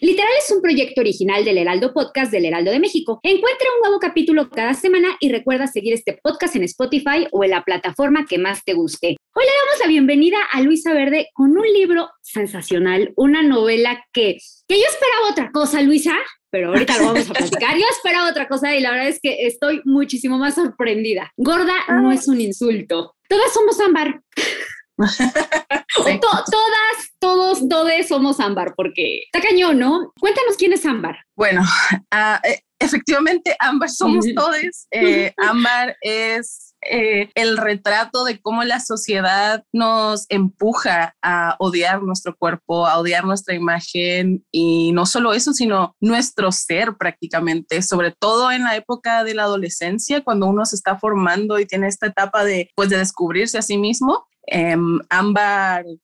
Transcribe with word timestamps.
Literal 0.00 0.30
es 0.38 0.48
un 0.52 0.62
proyecto 0.62 1.00
original 1.00 1.44
del 1.44 1.58
Heraldo 1.58 1.92
Podcast 1.92 2.30
del 2.30 2.44
Heraldo 2.44 2.70
de 2.70 2.78
México. 2.78 3.18
Encuentra 3.24 3.66
un 3.74 3.80
nuevo 3.82 3.98
capítulo 3.98 4.48
cada 4.48 4.72
semana 4.74 5.08
y 5.18 5.28
recuerda 5.32 5.66
seguir 5.66 5.92
este 5.92 6.16
podcast 6.22 6.54
en 6.54 6.62
Spotify 6.62 7.26
o 7.32 7.42
en 7.42 7.50
la 7.50 7.64
plataforma 7.64 8.24
que 8.24 8.38
más 8.38 8.62
te 8.64 8.74
guste. 8.74 9.16
Hoy 9.34 9.44
le 9.44 9.50
damos 9.50 9.80
la 9.80 9.88
bienvenida 9.88 10.36
a 10.52 10.62
Luisa 10.62 10.94
Verde 10.94 11.26
con 11.34 11.50
un 11.50 11.66
libro 11.66 12.10
sensacional, 12.22 13.12
una 13.16 13.42
novela 13.42 14.04
que, 14.12 14.36
que 14.68 14.76
yo 14.76 14.84
esperaba 14.88 15.32
otra 15.32 15.50
cosa, 15.50 15.82
Luisa, 15.82 16.14
pero 16.48 16.68
ahorita 16.68 16.96
lo 16.98 17.06
vamos 17.06 17.28
a 17.30 17.34
platicar. 17.34 17.76
Yo 17.76 17.86
esperaba 17.90 18.30
otra 18.30 18.46
cosa 18.46 18.76
y 18.76 18.80
la 18.80 18.92
verdad 18.92 19.08
es 19.08 19.18
que 19.20 19.48
estoy 19.48 19.80
muchísimo 19.84 20.38
más 20.38 20.54
sorprendida. 20.54 21.32
Gorda 21.36 21.74
no 21.88 22.12
es 22.12 22.28
un 22.28 22.40
insulto. 22.40 23.16
Todas 23.28 23.52
somos 23.52 23.80
ámbar. 23.80 24.22
Todas, 26.20 27.10
todos, 27.18 27.68
todos 27.68 28.06
somos 28.08 28.40
ámbar, 28.40 28.74
porque 28.76 29.22
está 29.32 29.40
cañón, 29.40 29.78
¿no? 29.78 30.12
Cuéntanos 30.18 30.56
quién 30.56 30.72
es 30.72 30.84
ámbar. 30.84 31.18
Bueno, 31.36 31.62
uh, 31.92 32.48
efectivamente, 32.78 33.56
ámbar 33.58 33.90
somos 33.90 34.26
todos. 34.34 34.86
Eh, 34.90 35.32
ámbar 35.38 35.96
es 36.00 36.67
eh, 36.82 37.30
el 37.34 37.56
retrato 37.56 38.24
de 38.24 38.40
cómo 38.40 38.62
la 38.62 38.80
sociedad 38.80 39.64
nos 39.72 40.26
empuja 40.28 41.16
a 41.22 41.56
odiar 41.58 42.02
nuestro 42.02 42.36
cuerpo, 42.36 42.86
a 42.86 42.98
odiar 42.98 43.24
nuestra 43.24 43.54
imagen 43.54 44.44
y 44.52 44.92
no 44.92 45.04
solo 45.04 45.32
eso, 45.32 45.52
sino 45.52 45.96
nuestro 46.00 46.52
ser 46.52 46.96
prácticamente, 46.96 47.82
sobre 47.82 48.12
todo 48.12 48.52
en 48.52 48.62
la 48.64 48.76
época 48.76 49.24
de 49.24 49.34
la 49.34 49.44
adolescencia, 49.44 50.22
cuando 50.22 50.46
uno 50.46 50.64
se 50.64 50.76
está 50.76 50.98
formando 50.98 51.58
y 51.58 51.66
tiene 51.66 51.88
esta 51.88 52.06
etapa 52.06 52.44
de, 52.44 52.70
pues, 52.74 52.90
de 52.90 52.98
descubrirse 52.98 53.58
a 53.58 53.62
sí 53.62 53.76
mismo. 53.76 54.26
Um, 54.50 55.00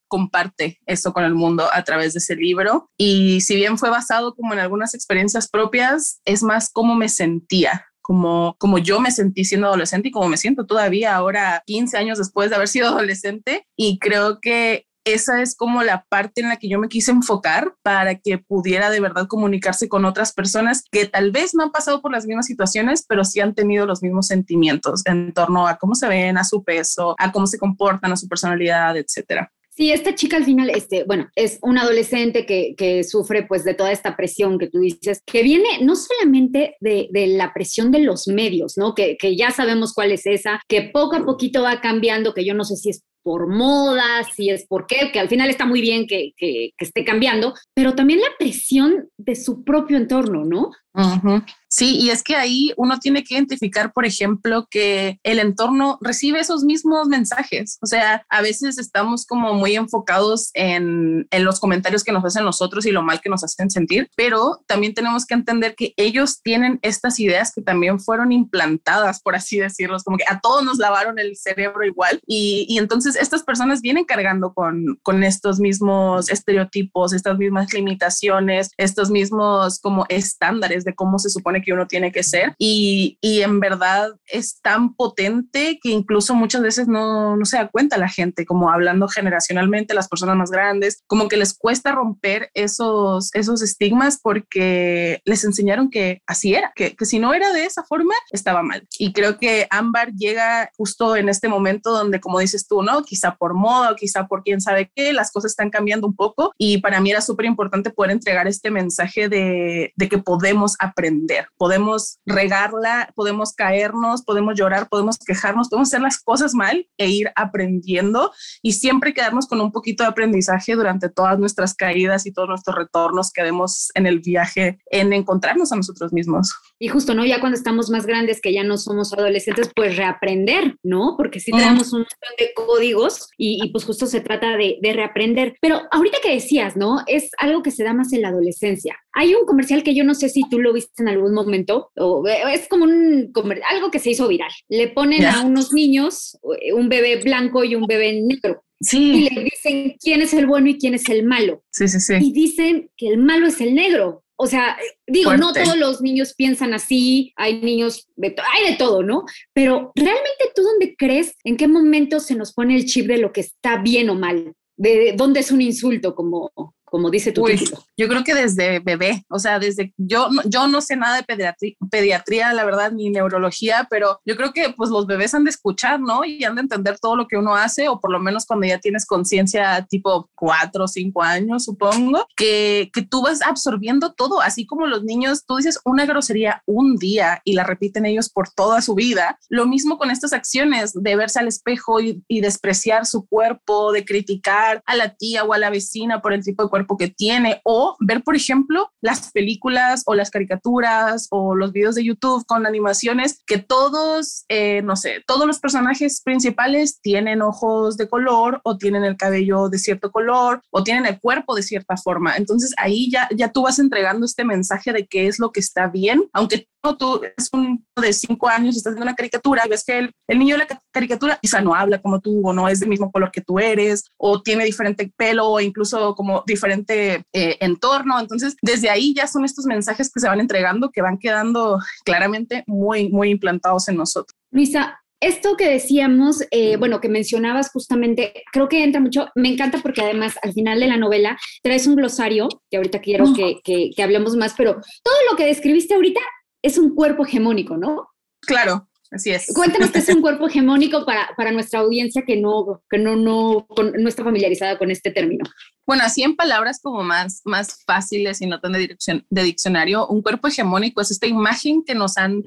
comparte 0.07 0.79
eso 0.85 1.15
con 1.15 1.25
el 1.25 1.35
mundo 1.35 1.67
a 1.73 1.83
través 1.83 2.13
de 2.13 2.19
ese 2.19 2.37
libro 2.37 2.91
y 2.99 3.41
si 3.41 3.57
bien 3.57 3.79
fue 3.79 3.89
basado 3.89 4.35
como 4.35 4.53
en 4.53 4.59
algunas 4.59 4.93
experiencias 4.93 5.49
propias, 5.49 6.21
es 6.27 6.43
más 6.43 6.69
cómo 6.71 6.95
me 6.95 7.09
sentía. 7.09 7.87
Como, 8.07 8.55
como 8.59 8.77
yo 8.77 9.01
me 9.01 9.11
sentí 9.11 9.47
siendo 9.47 9.67
adolescente 9.67 10.09
y 10.09 10.11
como 10.11 10.29
me 10.29 10.37
siento 10.37 10.67
todavía 10.67 11.17
ahora 11.17 11.63
15 11.65 11.97
años 11.97 12.19
después 12.19 12.51
de 12.51 12.57
haber 12.57 12.69
sido 12.69 12.89
adolescente 12.91 13.67
y 13.77 13.99
creo 13.99 14.41
que 14.41 14.87
esa 15.05 15.43
es 15.43 15.55
como 15.55 15.83
la 15.83 16.05
parte 16.09 16.41
en 16.41 16.49
la 16.49 16.57
que 16.57 16.69
yo 16.69 16.79
me 16.79 16.89
quise 16.89 17.11
enfocar 17.11 17.75
para 17.83 18.19
que 18.19 18.39
pudiera 18.39 18.91
de 18.91 19.01
verdad 19.01 19.27
comunicarse 19.27 19.89
con 19.89 20.05
otras 20.05 20.33
personas 20.33 20.83
que 20.91 21.07
tal 21.07 21.31
vez 21.31 21.55
no 21.55 21.63
han 21.63 21.73
pasado 21.73 22.01
por 22.01 22.11
las 22.11 22.27
mismas 22.27 22.47
situaciones, 22.47 23.05
pero 23.07 23.25
sí 23.25 23.41
han 23.41 23.55
tenido 23.55 23.87
los 23.87 24.03
mismos 24.03 24.27
sentimientos 24.27 25.03
en 25.05 25.33
torno 25.35 25.67
a 25.67 25.77
cómo 25.77 25.95
se 25.95 26.09
ven, 26.09 26.39
a 26.39 26.45
su 26.45 26.65
peso, 26.65 27.15
a 27.19 27.33
cómo 27.33 27.47
se 27.47 27.59
comportan, 27.59 28.13
a 28.13 28.17
su 28.17 28.29
personalidad, 28.29 28.97
etcétera. 28.97 29.53
Sí, 29.77 29.91
esta 29.91 30.15
chica 30.15 30.37
al 30.37 30.45
final, 30.45 30.71
este, 30.71 31.03
bueno, 31.03 31.29
es 31.35 31.59
un 31.61 31.79
adolescente 31.79 32.47
que, 32.47 32.77
que, 32.77 33.03
sufre 33.03 33.45
pues 33.45 33.65
de 33.65 33.75
toda 33.75 33.91
esta 33.91 34.17
presión 34.17 34.57
que 34.57 34.69
tú 34.69 34.79
dices, 34.79 35.21
que 35.27 35.43
viene 35.43 35.81
no 35.83 35.97
solamente 35.97 36.77
de, 36.81 37.09
de 37.11 37.27
la 37.27 37.53
presión 37.53 37.91
de 37.91 37.99
los 37.99 38.29
medios, 38.29 38.75
¿no? 38.77 38.95
Que, 38.95 39.17
que, 39.17 39.37
ya 39.37 39.51
sabemos 39.51 39.93
cuál 39.93 40.13
es 40.13 40.27
esa, 40.27 40.61
que 40.69 40.83
poco 40.93 41.17
a 41.17 41.25
poquito 41.25 41.63
va 41.63 41.81
cambiando, 41.81 42.35
que 42.35 42.45
yo 42.45 42.55
no 42.55 42.63
sé 42.63 42.77
si 42.77 42.91
es 42.91 43.03
por 43.25 43.49
moda, 43.49 44.23
si 44.37 44.51
es 44.51 44.67
por 44.67 44.87
qué, 44.87 45.11
que 45.11 45.19
al 45.19 45.29
final 45.29 45.51
está 45.51 45.65
muy 45.65 45.81
bien 45.81 46.07
que, 46.07 46.33
que 46.37 46.73
esté 46.79 47.05
cambiando, 47.05 47.55
pero 47.75 47.95
también 47.95 48.21
la 48.21 48.29
presión 48.39 49.09
de 49.17 49.35
su 49.35 49.65
propio 49.65 49.97
entorno, 49.97 50.45
¿no? 50.45 50.71
Uh 50.95 51.01
-huh. 51.01 51.45
Sí, 51.69 51.97
y 51.97 52.11
es 52.11 52.23
que 52.23 52.37
ahí 52.37 52.73
uno 52.77 53.01
tiene 53.01 53.25
que 53.25 53.35
identificar, 53.35 53.93
por 53.93 54.07
ejemplo, 54.07 54.69
que 54.71 55.19
el 55.25 55.41
entorno 55.41 55.99
recibe 56.01 56.39
esos 56.39 56.63
mismos 56.63 57.09
mensajes. 57.09 57.79
O 57.83 57.87
sea, 57.87 58.25
a 58.29 58.43
veces 58.43 58.79
estamos 58.79 59.27
como 59.27 59.55
muy 59.55 59.75
enfocados 59.75 60.51
en, 60.55 61.27
en, 61.33 61.45
los 61.45 61.59
comentarios 61.59 62.05
que 62.05 62.13
nos 62.13 62.25
hacen 62.25 62.45
nosotros 62.45 62.87
y 62.87 62.93
lo 62.93 63.03
mal 63.03 63.21
que 63.21 63.29
nos 63.29 63.43
hacen 63.43 63.71
sentir, 63.71 64.09
pero 64.17 64.63
también 64.69 64.95
tenemos 64.95 65.27
que 65.27 65.35
entender 65.35 65.75
que 65.75 65.95
ellos 65.97 66.41
tienen 66.43 66.79
estas 66.83 67.19
ideas 67.19 67.53
que 67.53 67.61
también 67.61 67.99
fueron 67.99 68.31
implantadas, 68.31 69.21
por 69.21 69.35
así 69.35 69.59
decirlo, 69.59 69.97
como 70.05 70.17
que 70.17 70.25
a 70.29 70.39
todos 70.39 70.63
nos 70.63 70.79
lavaron 70.79 71.19
el 71.19 71.37
cerebro 71.37 71.85
igual. 71.85 72.21
Y, 72.25 72.67
y 72.69 72.79
entonces 72.79 73.14
estas 73.17 73.43
personas 73.43 73.81
vienen 73.81 74.05
cargando 74.05 74.53
con, 74.53 74.99
con 75.03 75.23
estos 75.25 75.61
mismos 75.61 76.31
estereotipos, 76.31 77.13
estas 77.13 77.39
mismas 77.39 77.73
limitaciones, 77.73 78.71
estos 78.77 79.11
mismos 79.11 79.79
como 79.81 80.07
estándares 80.09 80.85
de 80.85 80.95
cómo 80.95 81.19
se 81.19 81.31
supone 81.31 81.63
que 81.63 81.73
uno 81.73 81.87
tiene 81.87 82.13
que 82.13 82.23
ser 82.23 82.55
y, 82.59 83.19
y, 83.21 83.43
en 83.43 83.61
verdad 83.61 84.13
es 84.27 84.61
tan 84.61 84.95
potente 84.95 85.79
que 85.83 85.91
incluso 85.91 86.35
muchas 86.35 86.63
veces 86.63 86.89
no, 86.89 87.37
no 87.37 87.45
se 87.45 87.57
da 87.57 87.69
cuenta 87.69 87.99
la 87.99 88.09
gente, 88.09 88.47
como 88.47 88.71
hablando 88.71 89.09
generacionalmente, 89.09 89.95
las 89.95 90.09
personas 90.09 90.37
más 90.37 90.51
grandes, 90.51 91.03
como 91.07 91.29
que 91.29 91.37
les 91.37 91.57
cuesta 91.57 91.93
romper 91.93 92.51
esos, 92.55 93.31
esos 93.35 93.63
estigmas 93.63 94.19
porque 94.23 95.21
les 95.25 95.45
enseñaron 95.45 95.91
que 95.91 96.23
así 96.27 96.55
era, 96.55 96.73
que, 96.75 96.97
que 96.97 97.05
si 97.05 97.19
no 97.19 97.35
era 97.35 97.53
de 97.53 97.65
esa 97.65 97.83
forma, 97.85 98.15
estaba 98.31 98.63
mal. 98.63 98.87
Y 98.99 99.13
creo 99.13 99.39
que 99.39 99.67
Ámbar 99.71 100.13
llega 100.13 100.71
justo 100.77 101.17
en 101.17 101.29
este 101.29 101.49
momento 101.49 101.91
donde, 101.91 102.21
como 102.21 102.39
dices 102.39 102.67
tú, 102.67 102.83
¿no? 102.83 103.04
Quizá 103.05 103.37
por 103.37 103.55
moda, 103.55 103.95
quizá 103.97 104.27
por 104.27 104.43
quién 104.43 104.61
sabe 104.61 104.91
qué, 104.95 105.13
las 105.13 105.31
cosas 105.31 105.53
están 105.53 105.71
cambiando 105.71 106.07
un 106.07 106.17
poco 106.17 106.53
y 106.59 106.79
para 106.79 107.01
mí 107.01 107.11
era 107.11 107.21
súper 107.21 107.47
importante 107.47 107.91
poder 107.91 108.13
entregar 108.13 108.47
este 108.47 108.71
mensaje 108.71 109.29
de, 109.29 109.93
de 109.97 110.09
que 110.09 110.19
podemos 110.19 110.77
aprender, 110.79 111.49
podemos 111.57 112.19
regarla, 112.27 113.13
podemos 113.15 113.53
caernos, 113.53 114.23
podemos 114.23 114.55
llorar, 114.57 114.89
podemos 114.89 115.19
quejarnos, 115.19 115.69
podemos 115.69 115.89
hacer 115.89 116.01
las 116.01 116.21
cosas 116.21 116.55
mal 116.55 116.87
e 116.99 117.09
ir 117.09 117.31
aprendiendo 117.37 118.33
y 118.63 118.73
siempre 118.73 119.15
quedarnos 119.15 119.47
con 119.47 119.61
un 119.61 119.73
poquito 119.73 120.05
de 120.05 120.11
aprendizaje 120.11 120.75
durante 120.75 121.09
todas 121.09 121.39
nuestras 121.39 121.75
caídas 121.75 122.27
y 122.27 122.33
todos 122.33 122.49
nuestros 122.49 122.77
retornos 122.77 123.31
que 123.33 123.43
demos 123.43 123.91
en 123.95 124.07
el 124.07 124.21
viaje, 124.21 124.79
en 124.91 125.13
encontrarnos 125.13 125.73
a 125.73 125.77
nosotros 125.77 126.13
mismos. 126.13 126.53
Y 126.79 126.89
justo, 126.89 127.15
¿no? 127.15 127.25
Ya 127.25 127.41
cuando 127.41 127.57
estamos 127.57 127.91
más 127.91 128.07
grandes, 128.07 128.41
que 128.41 128.53
ya 128.53 128.65
no 128.65 128.77
somos 128.79 129.13
adolescentes, 129.13 129.71
pues 129.75 129.97
reaprender, 129.97 130.77
¿no? 130.83 131.15
Porque 131.17 131.41
sí 131.41 131.51
tenemos 131.51 131.93
mm. 131.93 131.97
un 131.97 132.01
montón 132.03 132.35
de 132.39 132.53
códigos 132.55 132.94
y, 133.37 133.65
y, 133.65 133.71
pues 133.71 133.85
justo 133.85 134.07
se 134.07 134.21
trata 134.21 134.57
de, 134.57 134.79
de 134.81 134.93
reaprender. 134.93 135.57
Pero 135.61 135.83
ahorita 135.91 136.19
que 136.23 136.33
decías, 136.33 136.77
¿no? 136.77 136.99
Es 137.07 137.31
algo 137.39 137.63
que 137.63 137.71
se 137.71 137.85
da 137.85 137.93
más 137.93 138.13
en 138.13 138.23
la 138.23 138.29
adolescencia. 138.29 138.97
Hay 139.13 139.35
un 139.35 139.47
comercial 139.47 139.83
que 139.83 139.95
yo 139.95 140.05
no 140.05 140.15
sé 140.15 140.29
si 140.29 140.43
tú 140.49 140.59
lo 140.59 140.73
viste 140.73 141.03
en 141.03 141.09
algún 141.09 141.35
momento, 141.35 141.91
o 141.97 142.27
es 142.27 142.69
como 142.69 142.85
un 142.85 143.33
algo 143.71 143.91
que 143.91 143.99
se 143.99 144.11
hizo 144.11 144.29
viral. 144.29 144.51
Le 144.69 144.89
ponen 144.89 145.21
yeah. 145.21 145.41
a 145.41 145.43
unos 145.43 145.73
niños 145.73 146.39
un 146.75 146.89
bebé 146.89 147.21
blanco 147.23 147.65
y 147.65 147.75
un 147.75 147.87
bebé 147.87 148.21
negro. 148.23 148.65
Sí. 148.81 149.29
Y 149.31 149.35
le 149.35 149.45
dicen 149.45 149.97
quién 150.01 150.21
es 150.21 150.35
el 150.35 150.47
bueno 150.47 150.69
y 150.69 150.79
quién 150.79 150.95
es 150.95 151.09
el 151.09 151.25
malo. 151.25 151.63
Sí, 151.71 151.89
sí, 151.89 152.01
sí. 152.01 152.15
Y 152.21 152.33
dicen 152.33 152.91
que 152.97 153.09
el 153.09 153.19
malo 153.19 153.47
es 153.47 153.61
el 153.61 153.75
negro. 153.75 154.24
O 154.37 154.47
sea, 154.47 154.77
digo, 155.07 155.31
Fuerte. 155.31 155.41
no 155.41 155.53
todos 155.53 155.77
los 155.77 156.01
niños 156.01 156.35
piensan 156.35 156.75
así, 156.75 157.33
hay 157.37 157.61
niños, 157.61 158.09
de 158.17 158.35
hay 158.53 158.73
de 158.73 158.77
todo, 158.77 159.03
¿no? 159.03 159.25
Pero 159.53 159.93
realmente 159.95 160.51
tú 160.55 160.63
dónde 160.63 160.97
crees, 160.97 161.37
en 161.45 161.57
qué 161.57 161.69
momento 161.69 162.19
se 162.19 162.35
nos 162.35 162.53
pone 162.53 162.77
el 162.77 162.85
chip 162.85 163.07
de 163.07 163.19
lo 163.19 163.33
que 163.33 163.43
está 163.43 163.81
bien 163.81 164.11
o 164.11 164.15
mal, 164.15 164.55
de 164.77 165.15
dónde 165.17 165.41
es 165.41 165.53
un 165.53 165.63
insulto, 165.63 166.15
como, 166.15 166.51
como 166.95 167.11
dice 167.11 167.33
tu 167.33 167.43
título? 167.45 167.83
Yo 167.97 168.07
creo 168.07 168.23
que 168.23 168.37
desde 168.37 168.79
bebé, 168.79 169.27
o 169.29 169.41
sea, 169.41 169.59
desde 169.59 169.93
yo, 169.97 170.29
yo 170.45 170.69
no 170.69 170.81
sé 170.81 170.95
nada 170.95 171.17
de 171.17 171.25
pediatría, 171.25 171.73
pediatría, 171.91 172.53
la 172.53 172.65
verdad, 172.65 172.93
ni 172.93 173.11
neurología, 173.11 173.89
pero 173.91 174.21
yo 174.25 174.37
creo 174.37 174.53
que 174.53 174.73
pues 174.77 174.91
los 174.91 175.09
bebés 175.09 175.35
han 175.35 175.43
de 175.43 175.51
escuchar, 175.51 175.99
¿no? 175.99 176.25
Y 176.25 176.45
han 176.45 176.55
de 176.55 176.61
entender 176.61 177.01
todo 177.01 177.17
lo 177.17 177.27
que 177.27 177.37
uno 177.37 177.57
hace, 177.57 177.89
o 177.89 177.99
por 177.99 178.13
lo 178.13 178.21
menos 178.21 178.47
cuando 178.47 178.69
ya 178.69 178.79
tienes 178.79 179.07
conciencia 179.07 179.85
tipo 179.91 180.31
cuatro 180.37 180.85
o 180.85 180.89
cinco 180.89 181.21
años, 181.21 181.65
supongo, 181.65 182.29
que, 182.37 182.93
que 182.93 183.03
tú 183.03 183.23
vas 183.23 183.43
absorbiendo 183.43 184.13
todo, 184.13 184.41
así 184.41 184.65
como 184.65 184.87
los 184.87 185.03
niños, 185.03 185.47
tú 185.47 185.57
dices 185.57 185.81
una 185.85 186.07
grosería 186.07 186.63
un 186.65 186.95
día 186.95 187.43
y 187.43 187.55
la 187.55 187.65
repiten 187.65 188.07
ellos 188.07 188.29
por 188.29 188.51
toda 188.51 188.81
su 188.83 188.95
vida. 188.95 189.37
Lo 189.49 189.67
mismo 189.67 189.99
con 189.99 190.13
estas 190.13 190.33
acciones 190.33 190.93
de 190.95 191.17
verse 191.17 191.41
al 191.41 191.49
espejo 191.49 191.99
y, 192.01 192.23
y 192.29 192.41
despreciar 192.41 193.05
su 193.05 193.27
cuerpo, 193.27 193.91
de 193.91 194.05
criticar 194.05 194.81
a 194.87 194.95
la 194.95 195.17
tía 195.17 195.43
o 195.43 195.55
a 195.55 195.59
la 195.59 195.71
vecina 195.71 196.23
por 196.23 196.33
el 196.33 196.45
tipo 196.45 196.63
de 196.63 196.69
cuerpo 196.69 196.84
que 196.99 197.09
tiene, 197.09 197.61
o 197.65 197.97
ver, 198.01 198.23
por 198.23 198.37
ejemplo, 198.37 198.91
las 199.01 199.33
películas 199.33 200.03
o 200.07 200.15
las 200.15 200.31
caricaturas 200.31 201.29
o 201.31 201.55
los 201.55 201.73
videos 201.73 201.95
de 201.95 202.05
YouTube 202.05 202.45
con 202.47 202.67
animaciones 202.67 203.43
que 203.47 203.59
todos, 203.59 204.45
eh, 204.49 204.83
no 204.83 204.97
sé, 204.97 205.23
todos 205.27 205.47
los 205.47 205.59
personajes 205.59 206.23
principales 206.23 207.01
tienen 207.01 207.43
ojos 207.43 207.97
de 207.97 208.09
color 208.09 208.61
o 208.65 208.79
tienen 208.79 209.05
el 209.05 209.17
cabello 209.17 209.69
de 209.69 209.79
cierto 209.79 210.11
color 210.11 210.63
o 210.71 210.85
tienen 210.85 211.07
el 211.07 211.21
cuerpo 211.21 211.55
de 211.55 211.63
cierta 211.63 211.97
forma. 211.97 212.37
Entonces 212.37 212.73
ahí 212.77 213.11
ya, 213.11 213.29
ya 213.35 213.53
tú 213.53 213.63
vas 213.63 213.79
entregando 213.79 214.27
este 214.27 214.45
mensaje 214.45 214.93
de 214.93 215.07
qué 215.07 215.27
es 215.27 215.39
lo 215.39 215.53
que 215.53 215.61
está 215.61 215.89
bien, 215.89 216.29
aunque 216.33 216.69
tú 216.93 217.21
es 217.37 217.49
un 217.53 217.85
de 218.01 218.13
cinco 218.13 218.49
años, 218.49 218.77
estás 218.77 218.93
viendo 218.93 219.05
una 219.05 219.15
caricatura 219.15 219.63
y 219.65 219.69
ves 219.69 219.85
que 219.85 219.99
el, 219.99 220.13
el, 220.29 220.39
niño 220.39 220.57
de 220.57 220.65
la 220.65 220.81
caricatura 220.93 221.39
quizá 221.41 221.61
no 221.61 221.75
habla 221.75 222.01
como 222.01 222.21
tú 222.21 222.47
o 222.47 222.53
no 222.53 222.69
es 222.69 222.81
del 222.81 222.89
mismo 222.89 223.11
color 223.11 223.31
que 223.31 223.41
tú 223.41 223.59
eres 223.59 224.05
o 224.17 224.43
tiene 224.43 224.65
diferente 224.65 225.11
pelo 225.17 225.49
o 225.49 225.61
incluso 225.61 226.15
como 226.15 226.43
diferente 226.47 227.25
eh, 227.33 227.57
entorno. 227.61 228.21
Entonces, 228.21 228.57
desde 228.61 228.91
ahí 228.91 229.15
ya 229.15 229.27
son 229.27 229.45
estos 229.45 229.65
mensajes 229.65 230.11
que 230.13 230.21
se 230.21 230.29
van 230.29 230.41
entregando 230.41 230.91
que 230.91 231.03
van 231.03 231.19
quedando 231.19 231.79
claramente 232.05 232.65
muy, 232.67 233.09
muy 233.09 233.31
implantados 233.31 233.89
en 233.89 233.97
nosotros. 233.97 234.37
Luisa, 234.51 235.01
esto 235.21 235.57
que 235.57 235.69
decíamos, 235.69 236.45
eh, 236.51 236.77
bueno, 236.77 237.01
que 237.01 237.09
mencionabas 237.09 237.71
justamente, 237.71 238.45
creo 238.53 238.69
que 238.69 238.85
entra 238.85 239.01
mucho, 239.01 239.29
me 239.35 239.49
encanta 239.49 239.79
porque 239.79 240.03
además 240.03 240.35
al 240.43 240.53
final 240.53 240.81
de 240.81 240.87
la 240.87 240.97
novela 240.97 241.39
traes 241.63 241.87
un 241.87 241.97
glosario, 241.97 242.49
que 242.71 242.77
ahorita 242.77 243.01
quiero 243.01 243.33
que, 243.33 243.61
que, 243.65 243.91
que 243.97 244.03
hablemos 244.03 244.37
más, 244.37 244.55
pero 244.57 244.75
todo 244.75 245.15
lo 245.31 245.37
que 245.37 245.47
describiste 245.47 245.95
ahorita 245.95 246.21
es 246.65 246.79
un 246.79 246.95
cuerpo 246.95 247.25
hegemónico, 247.25 247.77
¿no? 247.77 248.09
Claro, 248.41 248.89
Así 249.15 249.31
es. 249.31 249.47
Cuéntanos 249.55 249.93
qué 249.93 250.01
es 250.01 250.09
un 250.09 250.21
cuerpo 250.23 250.49
hegemónico 250.49 251.07
para, 251.07 251.31
para 251.37 251.53
nuestra 251.53 251.81
audiencia 251.81 252.23
que 252.27 252.37
no, 252.37 252.83
que 252.91 252.99
no, 252.99 253.15
no, 253.15 253.67
no 253.77 254.09
está 254.09 254.25
familiarizada 254.25 254.77
con 254.77 254.91
este 254.91 255.13
término. 255.13 255.45
Bueno, 255.87 256.05
así 256.05 256.23
en 256.23 256.35
palabras 256.35 256.81
como 256.83 257.03
más, 257.03 257.43
más 257.45 257.85
fáciles 257.85 258.41
y 258.41 258.47
no 258.47 258.61
tan 258.61 258.73
de, 258.73 258.79
dirección, 258.79 259.27
de 259.29 259.43
diccionario, 259.43 260.07
un 260.07 260.23
cuerpo 260.23 260.49
hegemónico 260.49 261.03
es 261.03 261.11
esta 261.11 261.27
imagen 261.27 261.85
que 261.85 261.95
nos 261.95 262.17
han 262.17 262.43